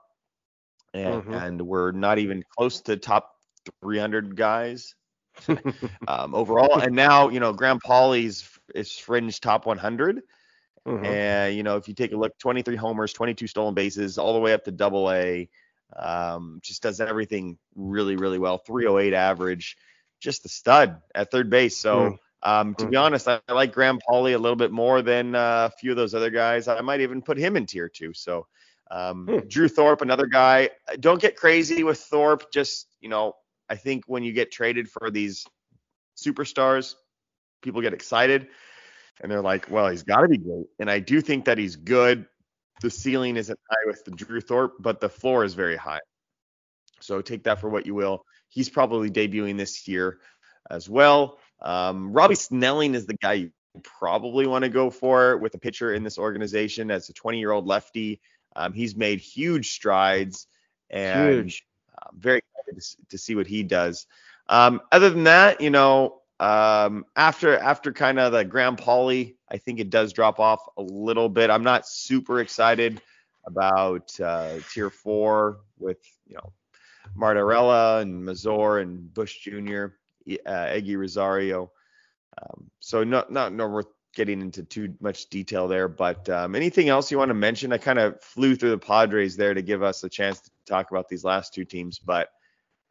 [0.94, 1.42] and, Mhm.
[1.48, 3.36] and we're not even close to top
[3.82, 4.96] 300 guys
[6.08, 6.80] um, overall.
[6.80, 10.22] And now, you know, Graham Pauley's is fringe top 100.
[10.88, 11.06] Mhm.
[11.06, 14.40] And, you know, if you take a look, 23 homers, 22 stolen bases, all the
[14.40, 15.50] way up to double A.
[15.96, 18.58] Um, just does everything really, really well.
[18.58, 19.78] 308 average,
[20.20, 21.78] just a stud at third base.
[21.78, 25.34] So, um, to be honest, I, I like Graham Pauley a little bit more than
[25.36, 26.68] uh, a few of those other guys.
[26.68, 28.14] I might even put him in tier two.
[28.14, 28.48] So,
[28.92, 29.48] um, Hmm.
[29.48, 30.70] Drew Thorpe, another guy.
[31.00, 32.52] Don't get crazy with Thorpe.
[32.52, 33.36] Just, you know,
[33.70, 35.46] I think when you get traded for these
[36.16, 36.96] superstars,
[37.62, 38.48] people get excited
[39.22, 40.68] and they're like, well, he's got to be great.
[40.80, 42.26] And I do think that he's good.
[42.82, 46.02] The ceiling isn't high with the Drew Thorpe, but the floor is very high.
[47.00, 48.26] So take that for what you will.
[48.50, 50.20] He's probably debuting this year
[50.70, 51.40] as well.
[51.62, 53.52] Um, Robby Snelling is the guy you
[53.84, 57.52] probably want to go for with a pitcher in this organization as a 20 year
[57.52, 58.22] old lefty.
[58.56, 60.48] Um, he's made huge strides
[60.90, 61.66] and Huge.
[61.98, 64.08] I'm very excited to, to see what he does.
[64.50, 69.58] Um, other than that, you know, um, after after kind of the Graham Pauley, I
[69.58, 71.50] think it does drop off a little bit.
[71.50, 73.02] I'm not super excited
[73.46, 76.54] about uh, tier four with you know
[77.18, 79.88] Martarella and Mazur and Bush Jr.,
[80.46, 81.72] uh, Eguy Rosario.
[82.42, 85.88] Um, so not not not worth getting into too much detail there.
[85.88, 87.72] But um, anything else you want to mention?
[87.72, 90.92] I kind of flew through the Padres there to give us a chance to talk
[90.92, 92.30] about these last two teams, but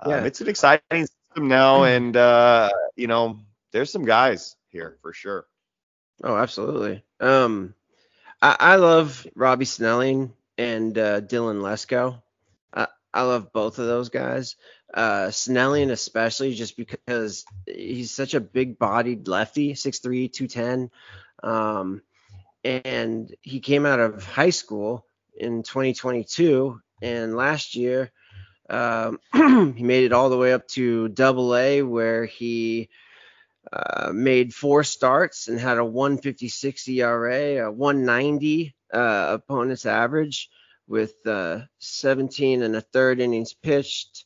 [0.00, 0.24] um, Yeah.
[0.24, 1.06] it's an exciting
[1.36, 3.38] now, and uh, you know
[3.72, 5.46] there's some guys here for sure.
[6.22, 7.04] Oh, absolutely.
[7.20, 7.74] Um,
[8.40, 12.22] I, I love Robby Snelling and uh, Dylan Lesko.
[12.72, 14.56] I, I love both of those guys.
[14.92, 20.90] Uh, Snelling especially just because he's such a big-bodied lefty, 6'3", 210.
[21.42, 22.02] Um,
[22.64, 25.06] and he came out of high school
[25.36, 28.10] in 2022, and last year
[28.68, 29.20] um,
[29.76, 32.88] he made it all the way up to Double A, where he
[33.72, 40.48] uh, made four starts and had a 156 ERA, a 190 uh, opponent's average
[40.88, 44.24] with uh, 17 and a third innings pitched,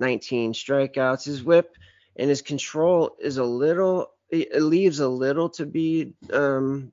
[0.00, 1.24] 19 strikeouts.
[1.24, 1.76] His whip
[2.16, 6.90] and his control is a little, it leaves a little to be, um,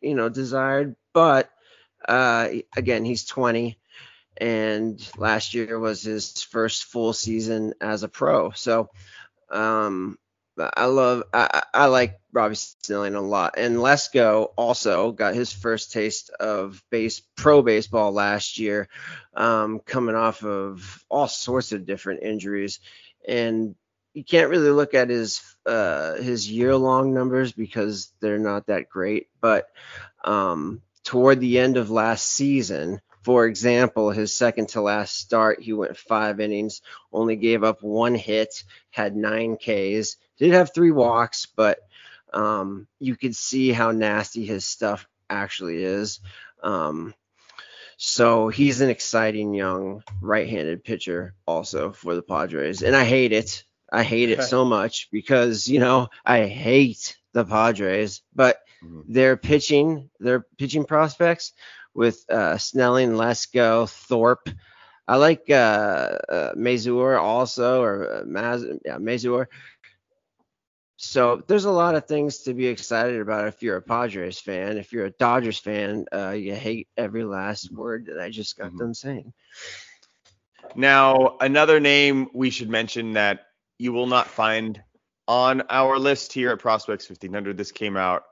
[0.00, 0.94] you know, desired.
[1.12, 1.50] But
[2.06, 3.78] uh, again, he's 20
[4.36, 8.50] and last year was his first full season as a pro.
[8.50, 8.90] So,
[9.50, 10.18] um,
[10.58, 15.92] I love I, I like Robby Snelling a lot, and Lesko also got his first
[15.92, 18.88] taste of base pro baseball last year,
[19.34, 22.78] um, coming off of all sorts of different injuries,
[23.26, 23.74] and
[24.12, 28.88] you can't really look at his uh, his year long numbers because they're not that
[28.88, 29.68] great, but
[30.24, 33.00] um, toward the end of last season.
[33.24, 38.14] For example, his second to last start, he went five innings, only gave up one
[38.14, 41.78] hit, had nine Ks, did have three walks, but
[42.34, 46.20] um, you could see how nasty his stuff actually is.
[46.62, 47.14] Um,
[47.96, 53.64] so he's an exciting young right-handed pitcher also for the Padres, and I hate it.
[53.90, 59.04] I hate it so much because you know I hate the Padres, but Mhm.
[59.08, 61.54] their pitching, their pitching prospects
[61.94, 64.48] with uh, Snelling, Lesko, Thorpe.
[65.06, 65.54] I like uh,
[66.28, 69.48] uh, Mazur also, or uh, Maz, yeah, Mazur.
[70.96, 74.78] So there's a lot of things to be excited about if you're a Padres fan.
[74.78, 78.72] If you're a Dodgers fan, uh, you hate every last word that I just got
[78.72, 78.78] Mhm.
[78.78, 79.32] done saying.
[80.74, 83.46] Now, another name we should mention that
[83.78, 84.82] you will not find
[85.26, 87.56] on our list here at Prospects 1500.
[87.56, 88.24] This came out.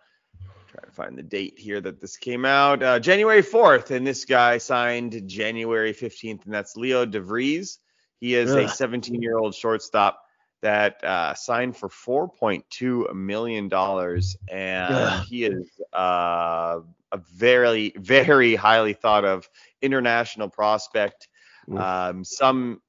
[0.73, 2.83] Try to find the date here that this came out.
[2.83, 7.79] Uh, January 4th, and this guy signed January 15th, and that's Leo DeVries.
[8.21, 10.23] He is a 17-year-old shortstop
[10.63, 15.25] that uh, signed for 4.2 million dollars, and Ugh.
[15.29, 19.49] he is uh, a very, very highly thought of
[19.83, 21.29] international prospect.
[21.77, 22.81] Um, some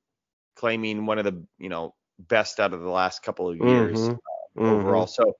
[0.55, 4.19] claiming one of the you know best out of the last couple of years Mhm.
[4.57, 5.07] uh, overall.
[5.07, 5.33] So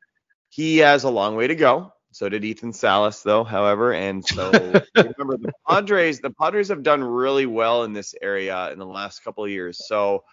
[0.50, 1.94] he has a long way to go.
[2.14, 3.44] So did Ethan Salas, though.
[3.44, 6.20] However, and so remember the Padres.
[6.22, 9.80] The Padres have done really well in this area in the last couple of years.
[9.80, 10.24] So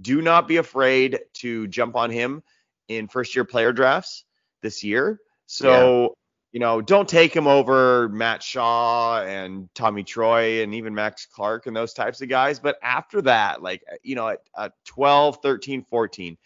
[0.00, 2.42] do not be afraid to jump on him
[2.88, 4.24] in first year player drafts
[4.62, 5.20] this year.
[5.46, 6.14] So
[6.52, 11.66] you know, don't take him over Matt Shaw and Tommy Troy and even Max Clark
[11.66, 12.58] and those types of guys.
[12.58, 16.36] But after that, like, you know, at, at 12, 13, 14,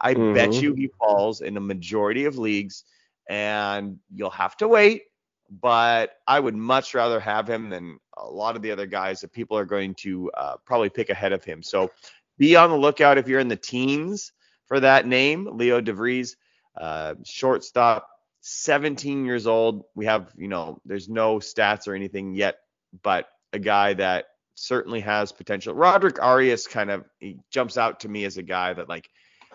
[0.00, 0.60] I bet Mhm.
[0.60, 2.84] you he falls in a majority of leagues
[3.28, 5.02] and you'll have to wait.
[5.50, 9.32] But I would much rather have him than a lot of the other guys that
[9.32, 11.62] people are going to uh, probably pick ahead of him.
[11.62, 11.90] So
[12.38, 14.32] be on the lookout if you're in the teens
[14.66, 16.36] for that name, Leo DeVries,
[16.80, 18.08] uh, shortstop,
[18.40, 19.84] 17 years old.
[19.94, 22.56] We have, you know, there's no stats or anything yet,
[23.02, 25.74] but a guy that certainly has potential.
[25.74, 29.08] Roderick Arias kind of he jumps out to me as a guy that like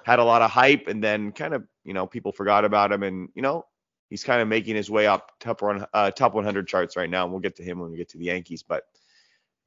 [0.04, 3.02] had a lot of hype and then kind of, you know, people forgot about him
[3.02, 3.66] and, you know,
[4.12, 7.24] he's kind of making his way up top one uh, top 100 charts right now.
[7.24, 8.84] And we'll get to him when we get to the Yankees, but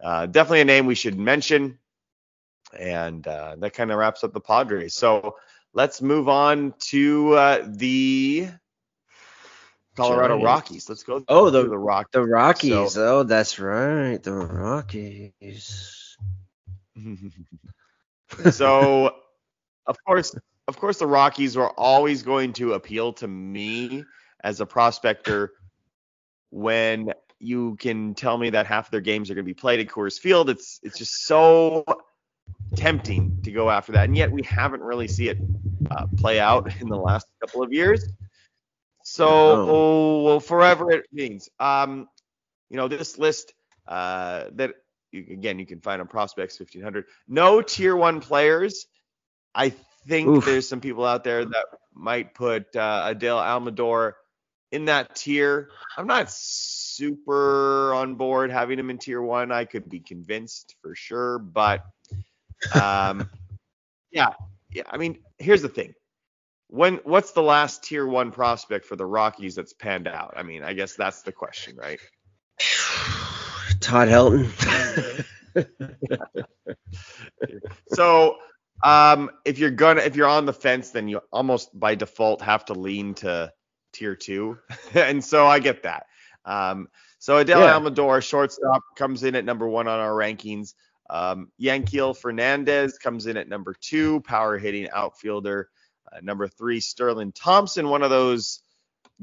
[0.00, 1.80] uh, definitely a name we should mention.
[2.78, 4.94] And uh, that kind of wraps up the Padres.
[4.94, 5.34] So
[5.74, 8.46] let's move on to uh, the
[9.96, 10.44] Colorado Giants.
[10.44, 10.88] Rockies.
[10.88, 11.24] Let's go.
[11.26, 12.10] Oh, the- the Rockies.
[12.12, 12.96] The Rockies.
[12.98, 14.22] oh, that's right.
[14.22, 16.16] The Rockies.
[18.52, 19.16] so
[19.86, 20.36] of course
[20.68, 24.04] of course the rockies were always going to appeal to me
[24.42, 25.52] as a prospector
[26.50, 29.80] when you can tell me that half of their games are going to be played
[29.80, 30.48] at Coors Field.
[30.50, 31.84] It's it's just so
[32.76, 35.38] tempting to go after that and yet we haven't really see it
[35.90, 38.08] uh, play out in the last couple of years.
[39.04, 39.26] So
[39.66, 40.22] No.
[40.24, 41.48] well, forever it means.
[41.58, 42.08] Um
[42.70, 43.52] you know this list
[43.86, 44.74] uh that
[45.12, 48.86] again you can find on prospects 1500 no tier one players
[49.54, 49.74] i
[50.07, 50.44] think Oof.
[50.44, 54.16] there's some people out there that might put uh, Adael Amador
[54.70, 55.68] in that tier.
[55.96, 59.53] I'm not super on board having him in tier one.
[59.53, 61.84] I could be convinced for sure but
[62.74, 63.28] um
[64.12, 64.30] yeah
[64.72, 65.94] yeah i mean here's the thing.
[66.68, 70.34] When what's the last tier one prospect for the rockies that's panned out?
[70.36, 72.00] I mean i guess that's the question right?
[73.80, 75.24] Todd Helton.
[77.94, 78.36] So,
[78.82, 82.64] um, if you're gonna if you're on the fence, then you almost by default have
[82.66, 83.52] to lean to
[83.92, 84.58] tier two,
[84.94, 86.06] and so I get that.
[86.44, 87.76] Um, so Adael Yeah.
[87.76, 90.74] Amador, shortstop, comes in at number one on our rankings.
[91.08, 95.68] Um, Yanquiel Fernandez comes in at number two, power hitting outfielder.
[96.10, 98.62] Uh, number three, Sterling Thompson, one of those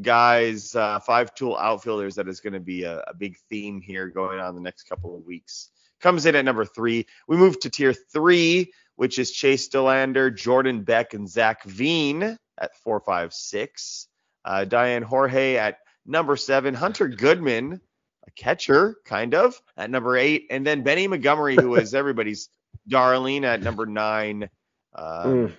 [0.02, 4.08] guys, uh, five tool outfielders that is going to be a, a big theme here
[4.08, 5.70] going on the next couple of weeks.
[6.02, 7.06] Comes in at number three.
[7.28, 12.76] We move to tier three, which is Chase Dollander, Jordan Beck, and Zach Veen at
[12.84, 14.08] four, five, six.
[14.46, 16.74] Uh, Dyan Jorge at number seven.
[16.74, 17.82] Hunter Goodman,
[18.28, 20.48] a catcher, kind of, at number eight.
[20.50, 22.50] And then Benny Montgomery, who is everybody's
[22.88, 24.50] darling, at number nine.
[24.94, 25.54] Uh, Mm.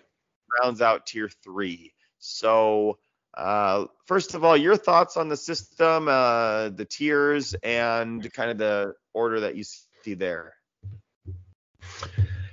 [0.60, 1.94] rounds out tier three.
[2.18, 2.98] So,
[3.34, 8.58] uh, first of all, your thoughts on the system, uh, the tiers, and kind of
[8.58, 10.54] the order that you see there.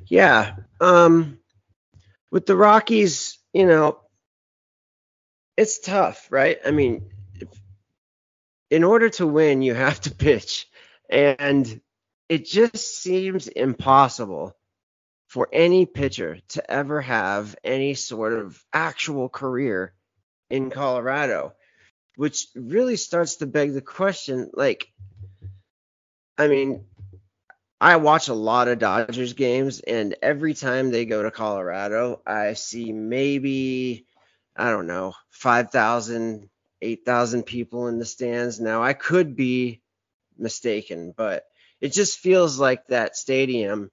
[0.07, 0.55] Yeah.
[0.79, 1.39] Um
[2.31, 3.99] with the Rockies, you know,
[5.55, 6.59] it's tough, right?
[6.65, 7.47] I mean, if,
[8.69, 10.67] in order to win, you have to pitch.
[11.09, 11.81] And
[12.29, 14.55] it just seems impossible
[15.27, 19.93] for any pitcher to ever have any sort of actual career
[20.49, 21.53] in Colorado,
[22.15, 24.87] which really starts to beg the question like
[26.37, 26.85] I mean,
[27.79, 32.53] I watch a lot of Dodgers games, and every time they go to Colorado, I
[32.53, 34.07] see maybe,
[34.55, 36.49] I don't know, 5,000,
[36.81, 38.59] 8,000 people in the stands.
[38.59, 39.81] Now, I could be
[40.37, 41.43] mistaken, but
[41.79, 43.91] it just feels like that stadium,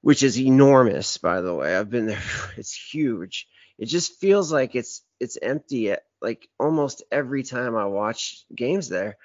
[0.00, 1.76] which is enormous, by the way.
[1.76, 2.22] I've been there,
[2.56, 3.48] it's huge.
[3.78, 8.88] It just feels like it's it's empty at like almost every time I watch games
[8.88, 9.16] there.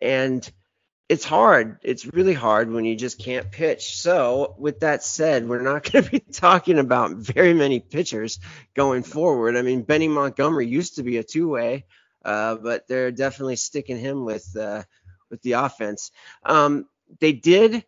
[0.00, 0.48] And
[1.08, 1.78] it's hard.
[1.82, 3.96] It's really hard when you just can't pitch.
[3.96, 8.40] So, with that said, we're not going to be talking about very many pitchers
[8.74, 9.56] going forward.
[9.56, 11.84] I mean, Benny Montgomery used to be a two-way,
[12.24, 14.82] uh, but they're definitely sticking him with uh,
[15.30, 16.10] with the offense.
[16.44, 16.86] Um,
[17.20, 17.84] they did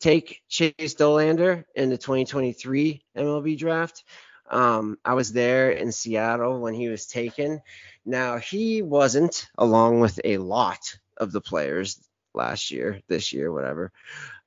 [0.00, 4.04] take Chase Dollander in the 2023 MLB draft.
[4.50, 7.62] Um, I was there in Seattle when he was taken.
[8.04, 12.00] Now he wasn't, along with a lot of the players
[12.34, 13.92] last year, this year, whatever.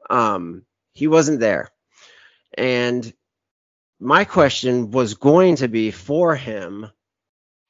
[0.10, 0.64] Um,
[0.94, 1.70] he wasn't there,
[2.58, 3.12] and
[4.00, 6.88] my question was going to be for him.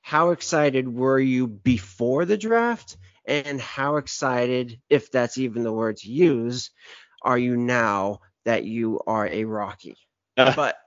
[0.01, 2.97] How excited were you before the draft?
[3.25, 6.71] And how excited, if that's even the word to use,
[7.21, 9.97] are you now that you are a Rocky?
[10.55, 10.77] But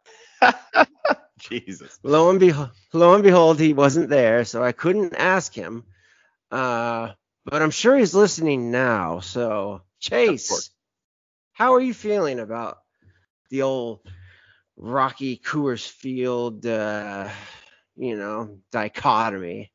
[1.40, 1.98] Jesus.
[2.02, 5.84] lo and behold, lo and behold, he wasn't there, so I couldn't ask him.
[6.50, 7.12] Uh,
[7.46, 9.20] but I'm sure he's listening now.
[9.20, 10.70] So Chase,
[11.52, 12.78] how are you feeling about
[13.50, 14.00] the old
[14.76, 17.28] Rocky Coors Field, uh,
[17.96, 19.72] you know, dichotomy?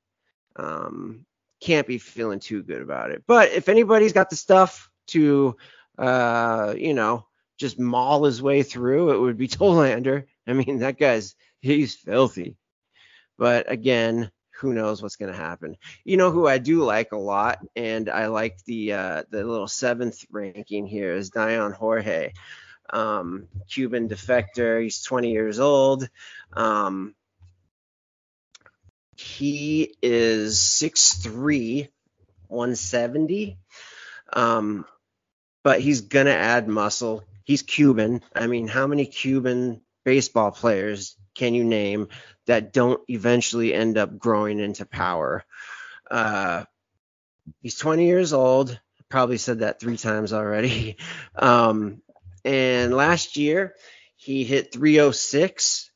[0.57, 1.25] Um,
[1.61, 3.23] can't be feeling too good about it.
[3.25, 5.55] But if anybody's got the stuff to,
[5.97, 7.25] uh, you know,
[7.57, 10.25] just maul his way through, it would be Dollander.
[10.45, 12.57] I mean, that guy's he's filthy.
[13.37, 14.29] But again,
[14.61, 15.75] who knows what's going to happen?
[16.05, 19.67] You know who I do like a lot, and I like the uh, the little
[19.67, 22.33] seventh ranking here is Dyan Jorge,
[22.91, 24.81] um, Cuban defector.
[24.81, 26.07] He's 20 years old.
[26.53, 27.15] Um,
[29.17, 31.89] he is 6'3",
[32.47, 33.57] 170.
[34.33, 34.85] Um,
[35.63, 37.23] but he's gonna add muscle.
[37.43, 38.21] He's Cuban.
[38.35, 42.09] I mean, how many Cuban baseball players can you name
[42.47, 45.43] that don't eventually end up growing into power?
[46.09, 46.65] Uh,
[47.61, 48.79] he's 20 years old.
[49.09, 50.97] Probably said that three times already.
[51.35, 52.01] Um,
[52.43, 53.75] and last year
[54.15, 55.91] he hit 306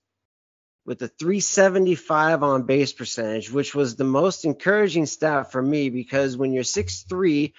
[0.85, 6.37] with a 375 on base percentage, which was the most encouraging stat for me because
[6.37, 7.53] when you're 6'3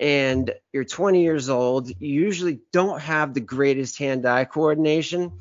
[0.00, 5.32] and you're 20 years old, you usually don't have the greatest hand eye coordination.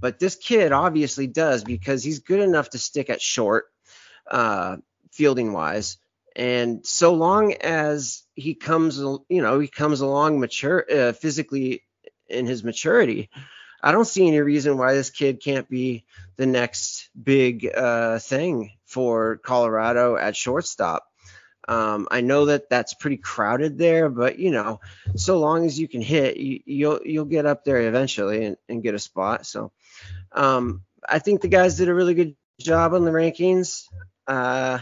[0.00, 3.66] But this kid obviously does because he's good enough to stick at short,
[4.30, 4.76] uh,
[5.12, 5.98] fielding wise.
[6.36, 11.82] And so long as he comes, you know, he comes along mature, uh, physically
[12.28, 13.30] in his maturity,
[13.82, 16.04] I don't see any reason why this kid can't be
[16.36, 21.04] the next big uh, thing for Colorado at shortstop.
[21.68, 24.80] Um, I know that that's pretty crowded there, but you know,
[25.16, 28.82] so long as you can hit, you, will you'll get up there eventually and, and
[28.82, 29.44] get a spot.
[29.46, 29.70] So
[30.32, 33.84] um, I think the guys did a really good job on the rankings.
[34.26, 34.80] Uh,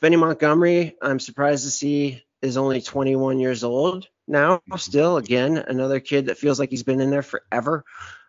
[0.00, 4.60] Benny Montgomery, I'm surprised to see is only 21 years old now.
[4.76, 7.84] Still, again, another kid that feels like he's been in there forever.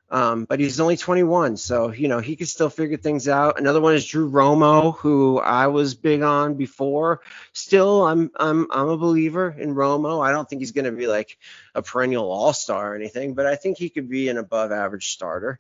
[0.09, 3.59] Um, but he's only 21, so you know he could still figure things out.
[3.59, 7.19] Another one is Drew Romo, who I was big on before.
[7.51, 10.25] Still, I'm I'm I'm a believer in Romo.
[10.25, 11.37] I don't think he's going to be like
[11.75, 15.09] a perennial All Star or anything, but I think he could be an above average
[15.09, 15.59] starter.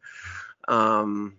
[0.67, 1.37] Um,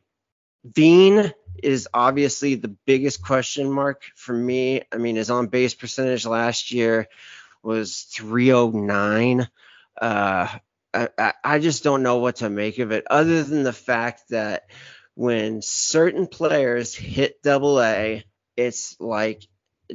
[0.65, 4.83] Veen is obviously the biggest question mark for me.
[4.93, 7.09] I mean, his on base percentage last year
[7.63, 9.49] was 309.
[10.01, 10.49] Uh,
[10.95, 14.71] I, I just don't know what to make of it, other than the fact that
[15.15, 18.25] when certain players hit double A,
[18.57, 19.43] it's like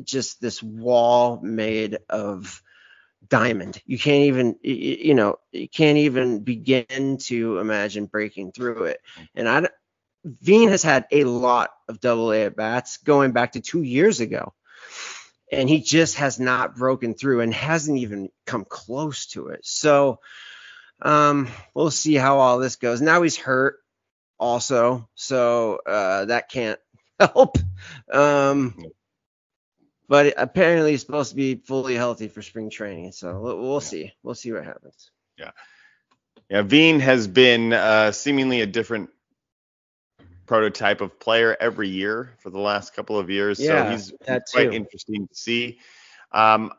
[0.04, 2.63] just this wall made of
[3.34, 3.82] diamond.
[3.88, 9.02] You can't even, you know, you can't even begin to imagine breaking through it.
[9.34, 9.70] And I,
[10.24, 14.20] Veen has had a lot of double A at bats going back to two years
[14.20, 14.54] ago.
[15.52, 19.62] And he just has not broken through and hasn't even come close to it.
[19.64, 20.20] So,
[21.02, 23.02] um, we'll see how all this goes.
[23.02, 23.80] Now he's hurt
[24.40, 26.80] also, so uh, that can't
[27.20, 27.58] help.
[28.12, 28.78] Um,
[30.08, 33.80] but apparently he's supposed to be fully healthy for spring training, so we'll, we'll yeah.
[33.80, 34.12] see.
[34.24, 35.12] We'll see what happens.
[35.38, 35.52] Yeah,
[36.50, 36.62] yeah.
[36.62, 39.10] Veen has been uh, seemingly a different
[40.46, 44.14] prototype of player every year for the last couple of years, yeah, so he's
[44.52, 44.72] quite too.
[44.72, 45.80] interesting to see.
[46.32, 46.74] Um,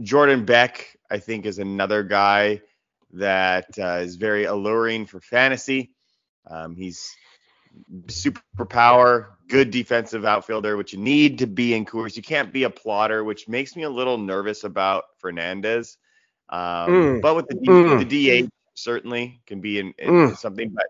[0.00, 2.62] Jordan Beck, I think, is another guy
[3.14, 5.90] that uh, is very alluring for fantasy.
[6.46, 7.14] Um, he's
[8.08, 12.16] super power, good defensive outfielder, which you need to be in Coors.
[12.16, 15.96] You can't be a plotter, which makes me a little nervous about Fernandez.
[16.48, 17.22] Um, mm.
[17.22, 18.08] But with the, mm.
[18.08, 20.36] the DH, certainly can be in, in mm.
[20.36, 20.74] something.
[20.74, 20.86] But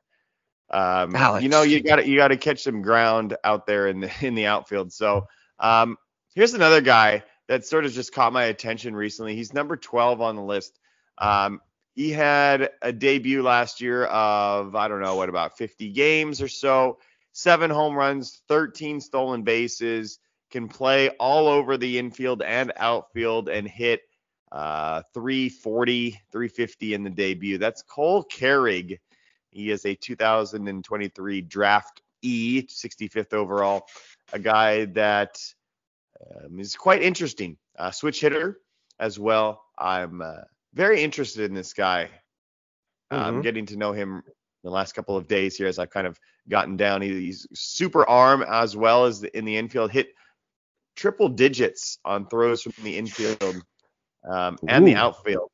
[0.71, 4.13] um, you know, you got you got to catch some ground out there in the
[4.21, 4.93] in the outfield.
[4.93, 5.29] So
[5.59, 5.97] um,
[6.35, 9.35] here's another guy that sort of just caught my attention recently.
[9.35, 10.79] He's number 12 on the list.
[11.17, 11.61] Um,
[11.99, 16.47] he had a debut last year of, I don't know, what about 50 games or
[16.47, 16.99] so,
[17.33, 23.67] seven home runs, 13 stolen bases, can play all over the infield and outfield and
[23.67, 24.03] hit
[24.53, 27.59] uh, 340, 350 in the debut.
[27.59, 29.01] That's Cole Carrig.
[29.51, 33.89] He is a 2023 draft E, 65th overall.
[34.33, 35.37] A guy that
[36.45, 37.57] um, is quite interesting.
[37.77, 38.61] Uh, switch hitter
[39.01, 39.65] as well.
[39.77, 40.43] I'm uh,
[40.79, 42.09] very interested in this guy.
[43.11, 43.43] I'm Mhm.
[43.43, 44.23] getting to know him
[44.63, 46.19] the last couple of days here as I've kind of
[46.49, 47.03] gotten down.
[47.03, 49.91] He- He's super arm as well as the, in the infield.
[49.91, 50.15] Hit
[50.95, 53.57] triple digits on throws from the infield
[54.29, 55.51] um, and the outfield.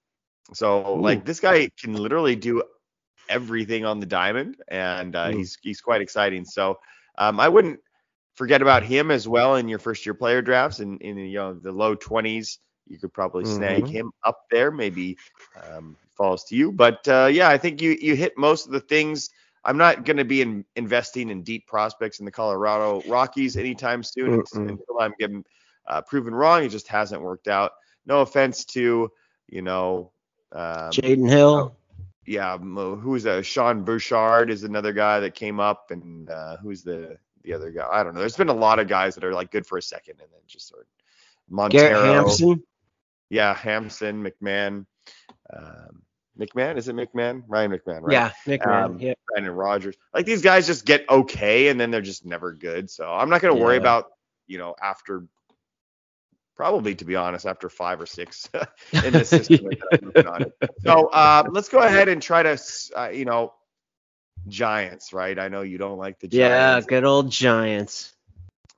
[0.52, 1.00] So Ooh.
[1.00, 2.62] like this guy can literally do
[3.30, 5.36] everything on the diamond, and uh, Mm.
[5.38, 6.44] he's he's quite exciting.
[6.44, 6.78] So
[7.16, 7.80] um, I wouldn't
[8.34, 11.54] forget about him as well in your first year player drafts and in, you know
[11.54, 12.58] the low 20s.
[12.88, 13.90] You could probably snag Mhm.
[13.90, 14.70] him up there.
[14.70, 15.16] Maybe
[15.70, 18.80] um, falls to you, but uh, yeah, I think you you hit most of the
[18.80, 19.30] things.
[19.64, 24.02] I'm not going to be in, investing in deep prospects in the Colorado Rockies anytime
[24.02, 24.68] soon Mm-mm.
[24.68, 25.42] until I'm getting
[25.86, 26.62] uh, proven wrong.
[26.64, 27.72] It just hasn't worked out.
[28.06, 29.10] No offense to
[29.48, 30.10] you know.
[30.52, 31.74] Um, Jaden Hill.
[32.26, 33.44] yeah, who's that?
[33.44, 37.86] Sean Bouchard is another guy that came up, and uh, who's the the other guy?
[37.90, 38.20] I don't know.
[38.20, 40.40] There's been a lot of guys that are like good for a second and then
[40.46, 40.86] just sort of
[41.48, 41.88] Montero.
[41.88, 42.62] Garrett Hampson.
[43.30, 44.86] Yeah, Hampson, McMahon.
[45.52, 46.02] Um,
[46.38, 47.44] McMahon is it McMahon?
[47.46, 48.12] Ryan McMahon, right?
[48.12, 49.14] Yeah, Mann, Um, yeah.
[49.28, 49.96] Brandon Rogers.
[50.12, 52.90] Like these guys just get okay and then they're just never good.
[52.90, 54.06] So I'm not gonna worry about
[54.46, 55.24] you know after
[56.56, 58.48] probably to be honest after five or six
[58.92, 59.68] in this system.
[60.14, 60.52] that on it.
[60.80, 62.58] So uh, let's go ahead and try to
[62.96, 63.54] uh, you know
[64.48, 65.38] Giants, right?
[65.38, 66.86] I know you don't like the Giants.
[66.86, 68.13] Yeah, good old Giants.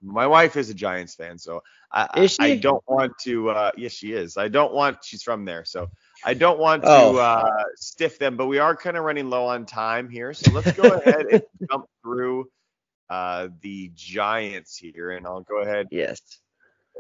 [0.03, 3.51] My wife is a Giants fan, so I, I- don't want to.
[3.51, 4.37] Uh, yes, she is.
[4.37, 4.99] I don't want.
[5.05, 5.89] She's from there, so
[6.25, 7.17] I don't want to Oh.
[7.17, 8.37] uh, stiff them.
[8.37, 11.43] But we are kind of running low on time here, so let's go ahead and
[11.71, 12.51] jump through
[13.09, 15.89] uh, the Giants here, and I'll go ahead.
[15.91, 16.21] Yes.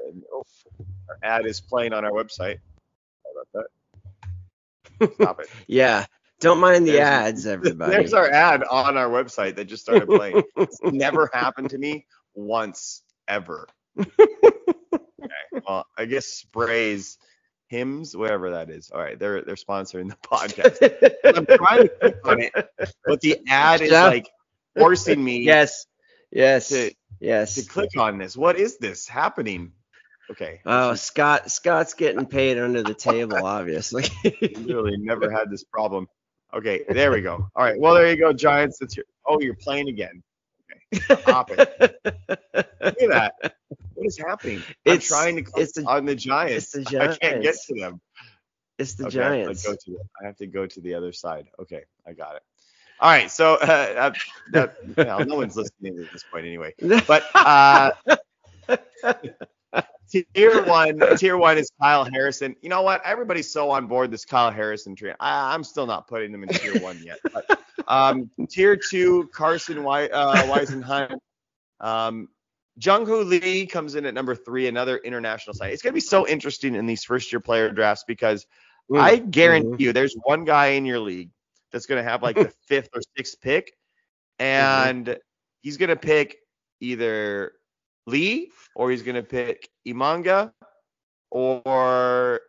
[0.08, 0.44] And, oh,
[1.08, 2.58] our ad is playing on our website.
[3.24, 3.68] How about
[5.00, 5.14] that?
[5.14, 5.48] Stop it.
[5.66, 6.06] Yeah.
[6.40, 7.90] Don't mind the There's- ads, everybody.
[7.92, 10.42] There's our ad on our website that just started playing.
[10.56, 12.06] It's never happened to me
[12.36, 13.66] once ever.
[13.98, 14.08] okay,
[15.66, 17.18] well, I guess sprays,
[17.68, 18.90] hymns, whatever that is.
[18.90, 20.78] All right, they're they're sponsoring the podcast.
[21.24, 22.52] I'm trying to click on it,
[23.04, 24.28] but the ad is like
[24.78, 25.86] forcing me yes.
[26.30, 26.68] Yes.
[26.68, 27.54] to, yes.
[27.54, 28.36] to click on this.
[28.36, 29.72] What is this happening?
[30.30, 30.60] Okay.
[30.66, 34.04] Oh, Scott Scott's getting paid under the table, obviously.
[34.24, 36.08] literally never had this problem.
[36.54, 37.48] Okay, there we go.
[37.54, 38.78] All right, well there you go, Giants.
[38.80, 39.06] That's your.
[39.26, 40.22] Oh, you're playing again.
[40.94, 41.58] Okay, stop it.
[42.04, 43.34] Look at that.
[43.94, 44.58] What is happening?
[44.58, 46.74] I'm It's- trying to click it's the- on the Giants.
[46.74, 48.00] it's the I can't get to them.
[48.78, 49.66] It's the okay, I have to Giants.
[49.66, 51.48] go to the- I have to go to the other side.
[51.58, 52.42] Okay, I got it.
[53.00, 54.12] All right, so uh,
[54.52, 56.72] that, well, no one's listening at this point anyway.
[57.06, 57.90] But uh,
[60.34, 62.54] tier one, tier one is Kyle Harrison.
[62.62, 63.02] You know what?
[63.04, 65.14] Everybody's so on board this Kyle Harrison train.
[65.20, 67.18] I, I'm still not putting them in tier one yet.
[67.32, 71.18] But, um, tier two, Carson Wei- uh, Weisenheim.
[71.80, 72.28] Um,
[72.78, 75.72] Jung Hoo Lee comes in at number three, another international side.
[75.72, 78.46] It's going to be so interesting in these first year player drafts because
[78.90, 79.00] Mm.
[79.00, 79.80] I guarantee Mhm.
[79.80, 81.30] you there's one guy in your league
[81.72, 83.72] that's going to have like the fifth or sixth pick,
[84.38, 85.18] and
[85.62, 86.36] he's going to pick
[86.80, 87.54] either
[88.06, 90.52] Lee or he's going to pick Imanaga
[91.32, 92.40] or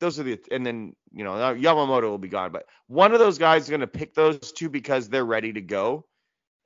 [0.00, 3.38] those are the and then you know Yamamoto will be gone but one of those
[3.38, 6.04] guys is going to pick those two because they're ready to go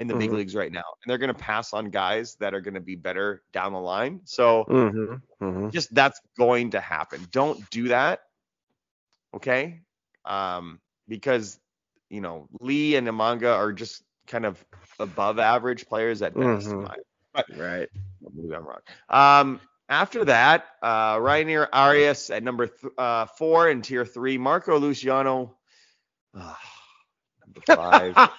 [0.01, 0.35] in the big Mhm.
[0.35, 2.97] leagues right now and they're going to pass on guys that are going to be
[2.97, 5.73] better down the line so Mhm, mhm.
[5.73, 7.27] just that's going to happen.
[7.31, 8.21] Don't do that.
[9.35, 9.81] Okay?
[10.25, 11.59] Um, because
[12.11, 14.63] you know, Lee and Imanaga are just kind of
[15.01, 16.69] above average players at best.
[16.69, 16.83] Mhm.
[16.83, 17.89] my- Right.
[18.35, 18.81] Maybe I'm wrong.
[19.09, 19.61] Um,
[19.93, 24.39] after that, uh, Rayner Arias at number th- uh, four in tier three.
[24.39, 25.55] Marco Luciano,
[26.35, 26.59] ah,
[27.45, 28.31] number five.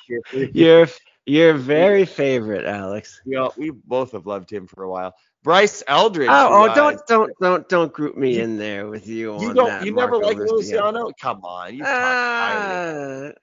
[0.53, 0.88] Your
[1.25, 3.21] your very favorite, Alex.
[3.25, 5.13] Know, we both have loved him for a while.
[5.43, 6.30] Bryce Eldridge.
[6.31, 9.39] Oh, oh uh, don't don't don't don't group me in there with you.
[9.39, 9.67] You on don't.
[9.67, 10.55] that You never Marco liked Luciano.
[10.55, 11.11] Luciano?
[11.21, 13.34] Come on, you highly.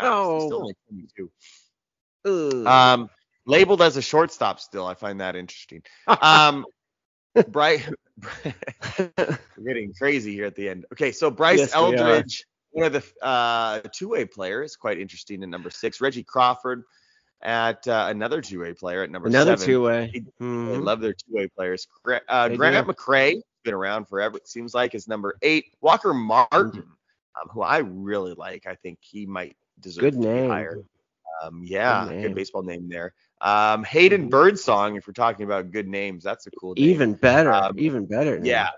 [0.00, 0.72] Ah, no.
[0.88, 1.30] 22.
[2.24, 2.66] ugh.
[2.66, 3.10] Um,
[3.46, 4.86] labeled as a shortstop still.
[4.86, 5.82] I find that interesting.
[6.06, 6.64] Um,
[7.48, 7.88] Bryce,
[8.98, 10.84] we're getting crazy here at the end.
[10.92, 11.74] Okay, so Bryce Yes.
[11.74, 16.00] Eldridge, one of the uh, two-way players, quite interesting at number six.
[16.00, 16.82] Reggie Crawford
[17.42, 19.66] at uh, another two-way player at number Another seven.
[19.66, 20.12] two way.
[20.38, 20.46] They
[20.76, 21.86] love their two-way players.
[22.28, 22.92] Uh, Grant do.
[22.92, 24.36] McCray, been around forever.
[24.36, 25.66] It seems like is number eight.
[25.80, 26.82] Walker Martin,
[27.40, 28.66] um, who I really like.
[28.66, 30.50] I think he might deserve Good to be name.
[30.50, 30.78] higher.
[31.42, 33.14] Um, yeah, Good good, baseball name there.
[33.40, 36.88] Um, Hayden Birdsong, if we're talking about good names, that's a cool name.
[36.90, 37.52] Even better.
[37.52, 38.38] Um, even better.
[38.38, 38.44] now.
[38.44, 38.70] yeah,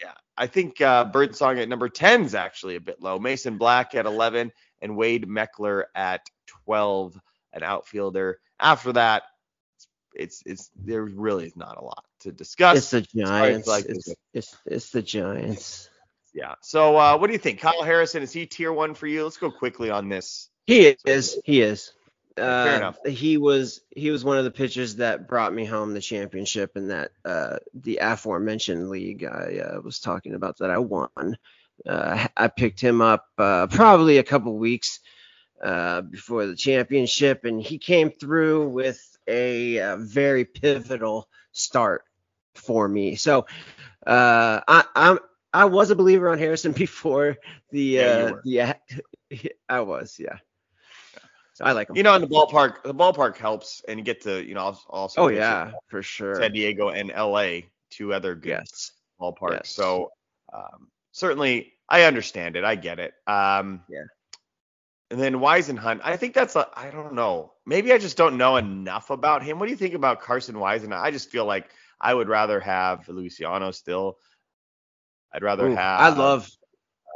[0.00, 0.12] yeah.
[0.36, 3.18] I think uh, Birdsong at number 10 is actually a bit low.
[3.18, 4.52] Mason Black at 11
[4.82, 6.20] and Wade Meckler at
[6.64, 7.18] 12
[7.52, 8.40] an outfielder.
[8.58, 9.22] After that,
[10.14, 12.76] it's it's there really is not a lot to discuss.
[12.76, 13.68] It's the Giants.
[13.68, 15.88] Like it's, it's, it's the Giants.
[16.34, 16.54] Yeah.
[16.62, 17.60] So uh, what do you think?
[17.60, 19.24] Kyle Harrison is he tier one for you?
[19.24, 20.48] Let's go quickly on this.
[20.66, 21.38] He is.
[21.44, 21.92] He is.
[22.40, 22.92] Uh.
[23.06, 26.88] He was he was one of the pitchers that brought me home the championship in
[26.88, 31.36] that uh, the aforementioned league I uh, was talking about that I won.
[31.86, 35.00] Uh, I picked him up uh, probably a couple weeks
[35.62, 42.04] uh, before the championship, and he came through with a, a very pivotal start
[42.54, 43.14] for me.
[43.16, 43.46] So
[44.06, 45.18] I, I'm
[45.52, 47.36] I was a believer on Harrison before
[47.70, 48.74] the yeah, the
[49.68, 50.38] I was yeah.
[51.60, 51.96] I like them.
[51.96, 55.22] You know, in the ballpark, the ballpark helps, and you get to, you know, also.
[55.22, 56.36] Oh yeah, for sure.
[56.36, 57.60] San Diego and LA,
[57.90, 58.92] two other good yes.
[59.20, 59.52] ballparks.
[59.52, 59.70] Yes.
[59.70, 60.10] So
[60.52, 62.64] um, certainly, I understand it.
[62.64, 63.12] I get it.
[63.26, 64.04] Um, yeah.
[65.10, 67.52] And then Whisenhunt, I think that's a, I don't know.
[67.66, 69.58] Maybe I just don't know enough about him.
[69.58, 71.00] What do you think about Carson Whisenhunt?
[71.00, 71.68] I just feel like
[72.00, 74.18] I would rather have Luciano still.
[75.32, 76.00] I'd rather Ooh, have.
[76.00, 76.48] I love.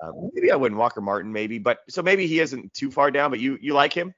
[0.02, 3.30] Uh, maybe I wouldn't Walker Martin, maybe, but so maybe he isn't too far down.
[3.30, 4.12] But you you like him?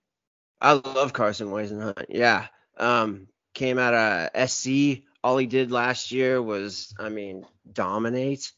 [0.60, 2.06] I love Carson Whisenhunt.
[2.08, 2.46] Yeah.
[2.78, 5.02] Um, came out of SC.
[5.22, 8.52] All he did last year was, I mean, dominate.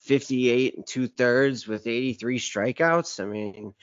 [0.00, 3.20] 58 and two thirds with 83 strikeouts.
[3.20, 3.74] I mean,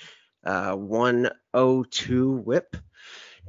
[0.46, 2.78] uh, 102 whip.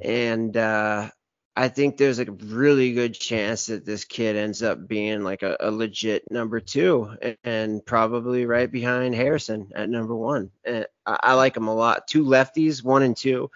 [0.02, 1.10] And uh,
[1.56, 5.56] I think there's a really good chance that this kid ends up being like a,
[5.60, 10.50] a legit number two and, and, probably right behind Harrison at number one.
[10.64, 12.08] And I, I like him a lot.
[12.08, 13.50] Two lefties, one and two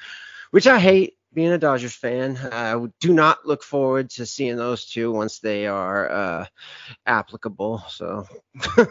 [0.51, 2.37] which I hate being a Dodgers fan.
[2.37, 6.47] I do not look forward to seeing those two once they are uh,
[7.07, 7.85] applicable.
[7.89, 8.27] So,
[8.77, 8.87] uh,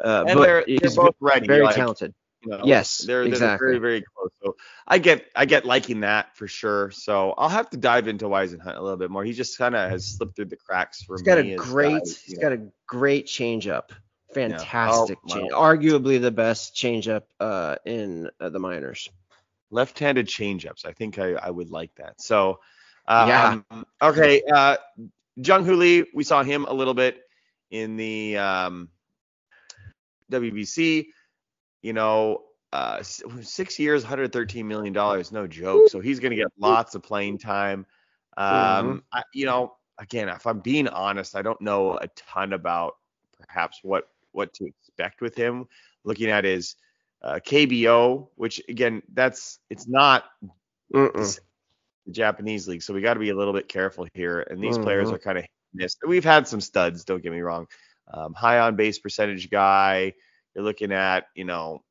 [0.00, 1.46] and they're, they're both ready.
[1.46, 2.14] Very like, talented.
[2.44, 3.66] You know, yes, they're, they're exactly.
[3.66, 4.30] very very close.
[4.42, 6.92] So I get I get liking that for sure.
[6.92, 9.24] So I'll have to dive into Whisenhunt a little bit more.
[9.24, 11.26] He just kind of has slipped through the cracks for he's me.
[11.26, 13.90] Got a great, guys, he's got a great changeup.
[14.32, 15.34] Fantastic yeah.
[15.34, 15.52] oh, change.
[15.52, 19.10] Arguably the best changeup uh, in uh, the minors
[19.70, 20.84] left-handed changeups.
[20.84, 22.20] I think I, I would like that.
[22.20, 22.60] So,
[23.08, 23.60] um, yeah.
[24.02, 24.42] Okay.
[24.52, 24.76] Uh,
[25.36, 27.22] Jung Hoo Lee, we saw him a little bit
[27.70, 28.88] in the um,
[30.30, 31.08] WBC.
[31.82, 35.88] You know, uh, six years, 113 million dollars, no joke.
[35.88, 37.86] So he's going to get lots of playing time.
[38.36, 38.98] Um, mm-hmm.
[39.12, 42.96] I, you know, again, if I'm being honest, I don't know a ton about
[43.38, 45.66] perhaps what what to expect with him.
[46.04, 46.76] Looking at his
[47.26, 50.24] uh, KBO, which again, that's it's not
[52.06, 54.40] the Japanese league, so we got to be a little bit careful here.
[54.48, 55.44] And these players are kind of
[55.74, 55.98] missed.
[56.06, 57.66] We've had some studs, don't get me wrong.
[58.14, 60.12] Um, high on base percentage guy.
[60.54, 61.82] You're looking at, you know,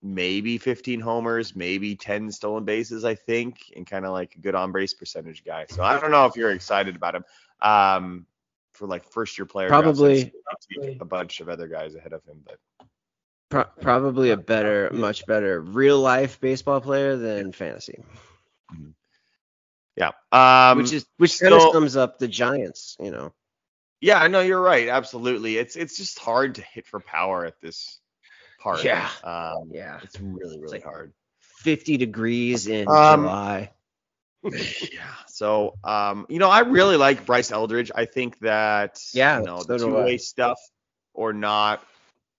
[0.00, 4.54] maybe 15 homers, maybe 10 stolen bases, I think, and kind of like a good
[4.54, 5.66] on base percentage guy.
[5.68, 7.24] So I don't know if you're excited about him.
[7.60, 8.26] Um,
[8.74, 10.32] for like first year player, probably
[11.00, 12.58] a bunch of other guys ahead of him, but
[13.50, 18.02] Pro- probably a better, much better real life baseball player than fantasy.
[18.72, 18.90] Mm-hmm.
[19.96, 20.12] Yeah.
[20.30, 23.32] Um, which is which kind of sums up the Giants, you know.
[24.00, 24.88] Yeah, I know you're right.
[24.88, 25.56] Absolutely.
[25.56, 27.98] It's it's just hard to hit for power at this
[28.60, 28.84] part.
[28.84, 29.08] Yeah.
[29.24, 29.98] Um, yeah.
[30.02, 31.12] It's really really it's like hard.
[31.40, 33.70] 50 degrees in um, July.
[34.44, 35.14] yeah.
[35.26, 37.90] So, um, you know, I really like Bryce Eldridge.
[37.94, 40.58] I think that yeah, you know, the two-way stuff
[41.12, 41.82] or not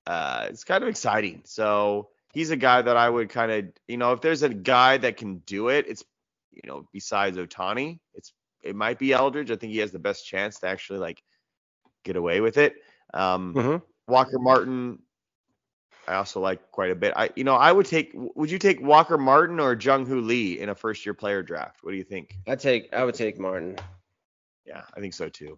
[0.08, 1.42] uh, it's kind of exciting.
[1.46, 4.98] So he's a guy that I would kind of, you know, if there's a guy
[4.98, 6.04] that can do it, it's,
[6.52, 9.52] you know, besides Ohtani, it's it might be Eldridge.
[9.52, 11.24] I think he has the best chance to actually like
[12.04, 12.76] get away with it.
[13.14, 14.12] Um, mm-hmm.
[14.12, 15.00] Walker Martin,
[16.08, 17.14] I also like quite a bit.
[17.16, 18.12] I, you know, I would take.
[18.14, 21.78] Would you take Walker Martin or Jung Hoo Lee in a first year player draft?
[21.82, 22.36] What do you think?
[22.48, 22.94] I take.
[22.94, 23.78] I would take Martin.
[24.66, 25.58] Yeah, I think so too.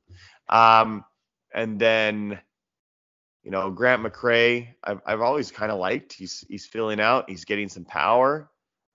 [0.50, 1.04] Um,
[1.54, 2.40] and then
[3.44, 6.14] you know, Grant McCray, I've, I've always kind of liked.
[6.14, 7.30] He's he's filling out.
[7.30, 8.50] He's getting some power.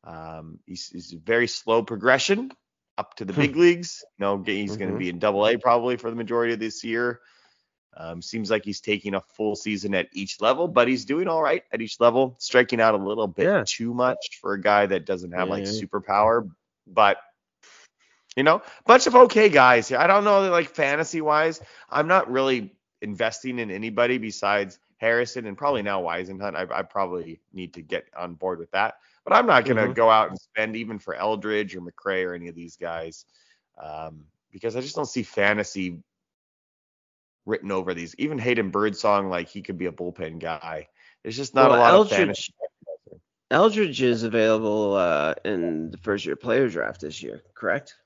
[0.05, 2.53] Um, he's, he's very slow progression
[2.97, 3.61] up to the big hmm.
[3.61, 4.05] leagues.
[4.19, 4.79] You know, he's mm-hmm.
[4.79, 7.21] going to be in Double A probably for the majority of this year.
[7.99, 11.43] Um, seems like he's taking a full season at each level, but he's doing all
[11.43, 13.65] right at each level, striking out a little bit yeah.
[13.67, 15.55] too much for a guy that doesn't have yeah.
[15.55, 16.51] like superpower.
[16.87, 17.17] But
[18.37, 19.91] you know, bunch of okay guys.
[19.93, 25.57] I don't know, like fantasy wise, I'm not really investing in anybody besides Harrison and
[25.57, 26.55] probably now Whisenhunt.
[26.55, 28.95] I, I probably need to get on board with that.
[29.25, 29.93] But I'm not going to mm-hmm.
[29.93, 33.25] go out and spend even for Eldridge or McCray or any of these guys
[33.83, 35.99] um, because I just don't see fantasy
[37.45, 38.15] written over these.
[38.19, 40.89] Even Hayden Birdsong, like he could be a bullpen guy.
[41.23, 42.55] There's just not well, a lot Eldridge, of fantasy.
[43.51, 47.97] Eldridge is available uh, in the first year player draft this year, correct?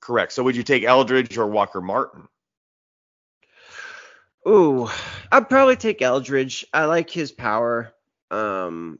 [0.00, 0.32] Correct.
[0.32, 2.28] So would you take Eldridge or Walker Martin?
[4.46, 4.88] Ooh,
[5.32, 6.66] I'd probably take Eldridge.
[6.72, 7.94] I like his power.
[8.30, 8.98] Um,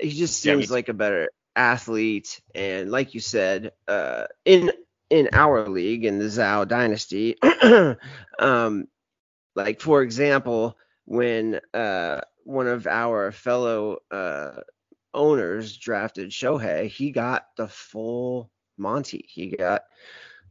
[0.00, 4.72] he just seems yeah, like a better athlete, and like you said, uh, in
[5.10, 7.36] in our league in the Zhao Dynasty,
[8.38, 8.88] um,
[9.54, 14.60] like for example, when uh one of our fellow uh
[15.12, 19.26] owners drafted Shohei, he got the full Monty.
[19.28, 19.84] He got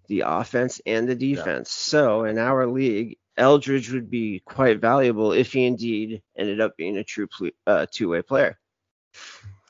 [0.08, 1.70] the offense and the defense.
[1.70, 1.92] Yeah.
[1.92, 6.98] So in our league, Eldridge would be quite valuable if he indeed ended up being
[6.98, 7.28] a true
[7.66, 8.60] uh, two-way player.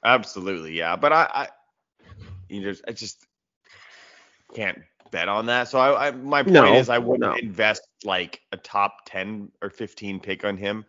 [0.04, 0.96] Absolutely, yeah.
[0.96, 1.48] But I, I
[2.50, 3.26] you know, I just
[4.54, 4.82] can't
[5.12, 5.70] bet on that.
[5.70, 7.36] So I, I my point no, is I wouldn't no.
[7.36, 10.86] invest like a top 10 or 15 pick on him.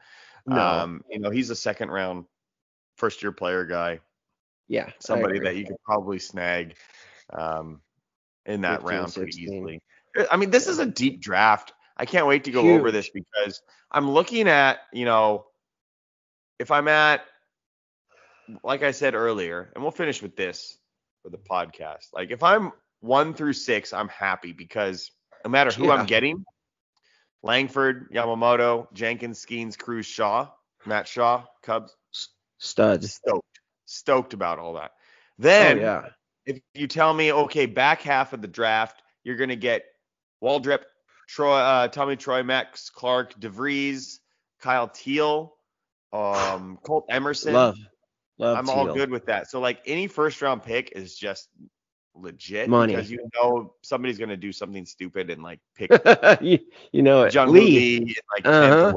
[0.47, 0.59] No.
[0.59, 2.25] Um, you know, he's a second round
[2.97, 4.01] first year player guy.
[4.67, 4.91] Yeah.
[4.99, 6.75] Somebody that you could probably snag
[7.33, 7.81] um,
[8.47, 9.23] in that 15, round 16.
[9.23, 9.83] pretty easily.
[10.31, 11.73] I mean, this is a deep draft.
[11.97, 12.81] I can't wait to go Huge.
[12.81, 15.47] over this because I'm looking at, you know,
[16.59, 17.25] if I'm at,
[18.63, 20.79] like I said earlier, and we'll finish with this
[21.23, 22.13] for the podcast.
[22.13, 25.11] Like if I'm one through six, I'm happy because
[25.45, 25.93] no matter who yeah.
[25.93, 26.45] I'm getting,
[27.43, 30.49] Langford, Yamamoto, Jenkins, Skenes, Crews, Shaw,
[30.87, 31.95] Matt Shaw, Cubs,
[32.59, 34.93] studs, stoked, stoked about all that.
[35.39, 36.03] Then, oh, yeah.
[36.47, 39.85] if you tell me, okay, back half of the draft, you're gonna get
[40.43, 40.83] Waldrep,
[41.29, 44.19] Troy, uh, Tommy Troy, Max Clark, DeVries,
[44.61, 45.55] Kyle Teel,
[46.13, 47.53] um, Colt Emerson.
[47.53, 47.79] Love,
[48.39, 48.59] love.
[48.59, 48.75] I'm Teel.
[48.75, 49.51] all good with that.
[49.51, 51.49] So like any first round pick is just
[52.17, 55.91] legit money because you know somebody's gonna do something stupid and like pick
[56.41, 56.61] you,
[56.93, 57.35] you know it.
[57.35, 58.95] Jung Lee, Lee like uh-huh.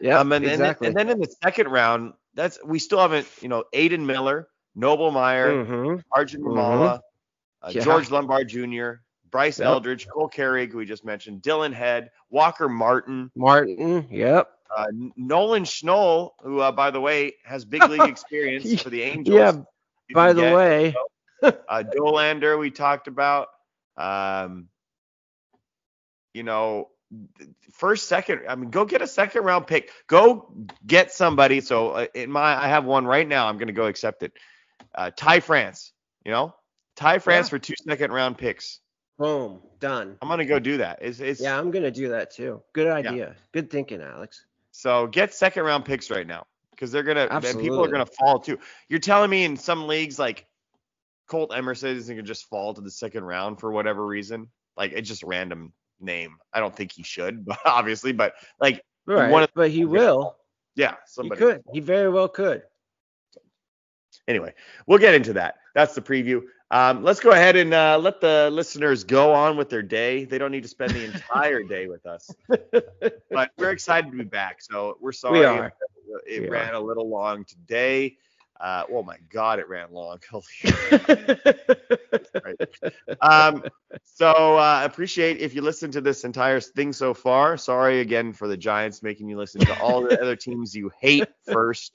[0.00, 0.88] Yeah, um, and, exactly.
[0.88, 5.10] and, then in the second round, that's we still haven't, you know, Aiden Miller, Noble
[5.10, 6.00] Meyer, mm-hmm.
[6.10, 7.66] Arjun Nimmala, mm-hmm.
[7.66, 7.82] uh, yeah.
[7.82, 8.92] George Lombard Jr.,
[9.30, 9.68] Bryce yep.
[9.68, 13.30] Eldridge, Cole Carrig, we just mentioned, Dillon Head, Walker Martin.
[13.34, 14.50] Martin, yep.
[14.74, 14.86] Uh,
[15.16, 19.36] Nolan Schanuel, who, uh, by the way, has big league experience for the Angels.
[19.36, 19.52] Yeah,
[20.14, 20.94] by the get, way.
[21.42, 23.48] Uh, Dollander, we talked about.
[23.96, 24.68] Um,
[26.34, 26.88] you know,
[27.72, 28.42] first, second.
[28.48, 29.90] I mean, go get a second round pick.
[30.06, 30.54] Go
[30.86, 31.60] get somebody.
[31.60, 33.48] So uh, in my, I have one right now.
[33.48, 34.32] I'm gonna go accept it.
[34.94, 35.92] Uh, Ty France.
[36.24, 36.54] You know,
[36.96, 37.50] Ty France yeah.
[37.50, 38.80] for two second round picks.
[39.20, 40.16] Boom, done.
[40.22, 40.98] I'm gonna go do that.
[41.02, 42.62] It's, it's yeah, I'm gonna do that too.
[42.72, 43.12] Good idea.
[43.12, 43.32] Yeah.
[43.52, 44.46] Good thinking, Alex.
[44.70, 47.64] So get second round picks right now because they're gonna Absolutely.
[47.64, 48.58] people are gonna fall too.
[48.88, 50.46] You're telling me in some leagues like
[51.30, 54.48] Colt Emerson is going to just fall to the second round for whatever reason.
[54.76, 56.36] Like it's just random name.
[56.52, 60.36] I don't think he should, but obviously, but like right, one of, but he will.
[60.74, 61.62] Yeah, somebody he could.
[61.72, 62.62] He very well could.
[64.26, 64.54] Anyway,
[64.86, 65.56] we'll get into that.
[65.74, 66.42] That's the preview.
[66.72, 70.24] Um, let's go ahead and uh, let the listeners go on with their day.
[70.24, 74.24] They don't need to spend the entire day with us, but we're excited to be
[74.24, 74.62] back.
[74.62, 75.72] So we're sorry we are.
[76.26, 76.74] it, we ran are.
[76.74, 78.18] a little long today.
[78.60, 80.18] Uh, oh my God, it ran long.
[83.20, 83.64] um,
[84.04, 87.56] so uh, appreciate if you listen to this entire thing so far.
[87.56, 91.26] Sorry again for the Giants making you listen to all the other teams you hate
[91.50, 91.92] first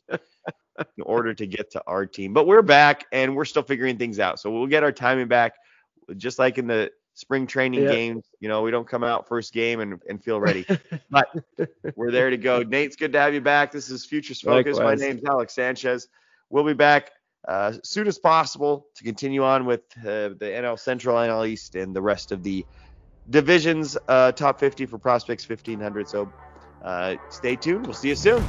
[0.97, 2.33] in order to get to our team.
[2.33, 4.39] But we're back and we're still figuring things out.
[4.39, 5.55] So we'll get our timing back,
[6.17, 7.91] just like in the spring training yep.
[7.91, 8.25] games.
[8.39, 10.65] You know, we don't come out first game and, and feel ready,
[11.09, 11.27] but
[11.95, 12.61] we're there to go.
[12.61, 13.71] Nate's good to have you back.
[13.71, 14.77] This is Futures Focus.
[14.77, 14.99] Likewise.
[14.99, 16.07] My name's Alex Sanchez.
[16.49, 17.11] We'll be back
[17.47, 21.75] uh, as soon as possible to continue on with uh, the NL Central, NL East,
[21.75, 22.65] and the rest of the
[23.29, 26.07] divisions uh, top 50 for prospects 1500.
[26.07, 26.31] So
[26.83, 27.87] uh, stay tuned.
[27.87, 28.43] We'll see you soon.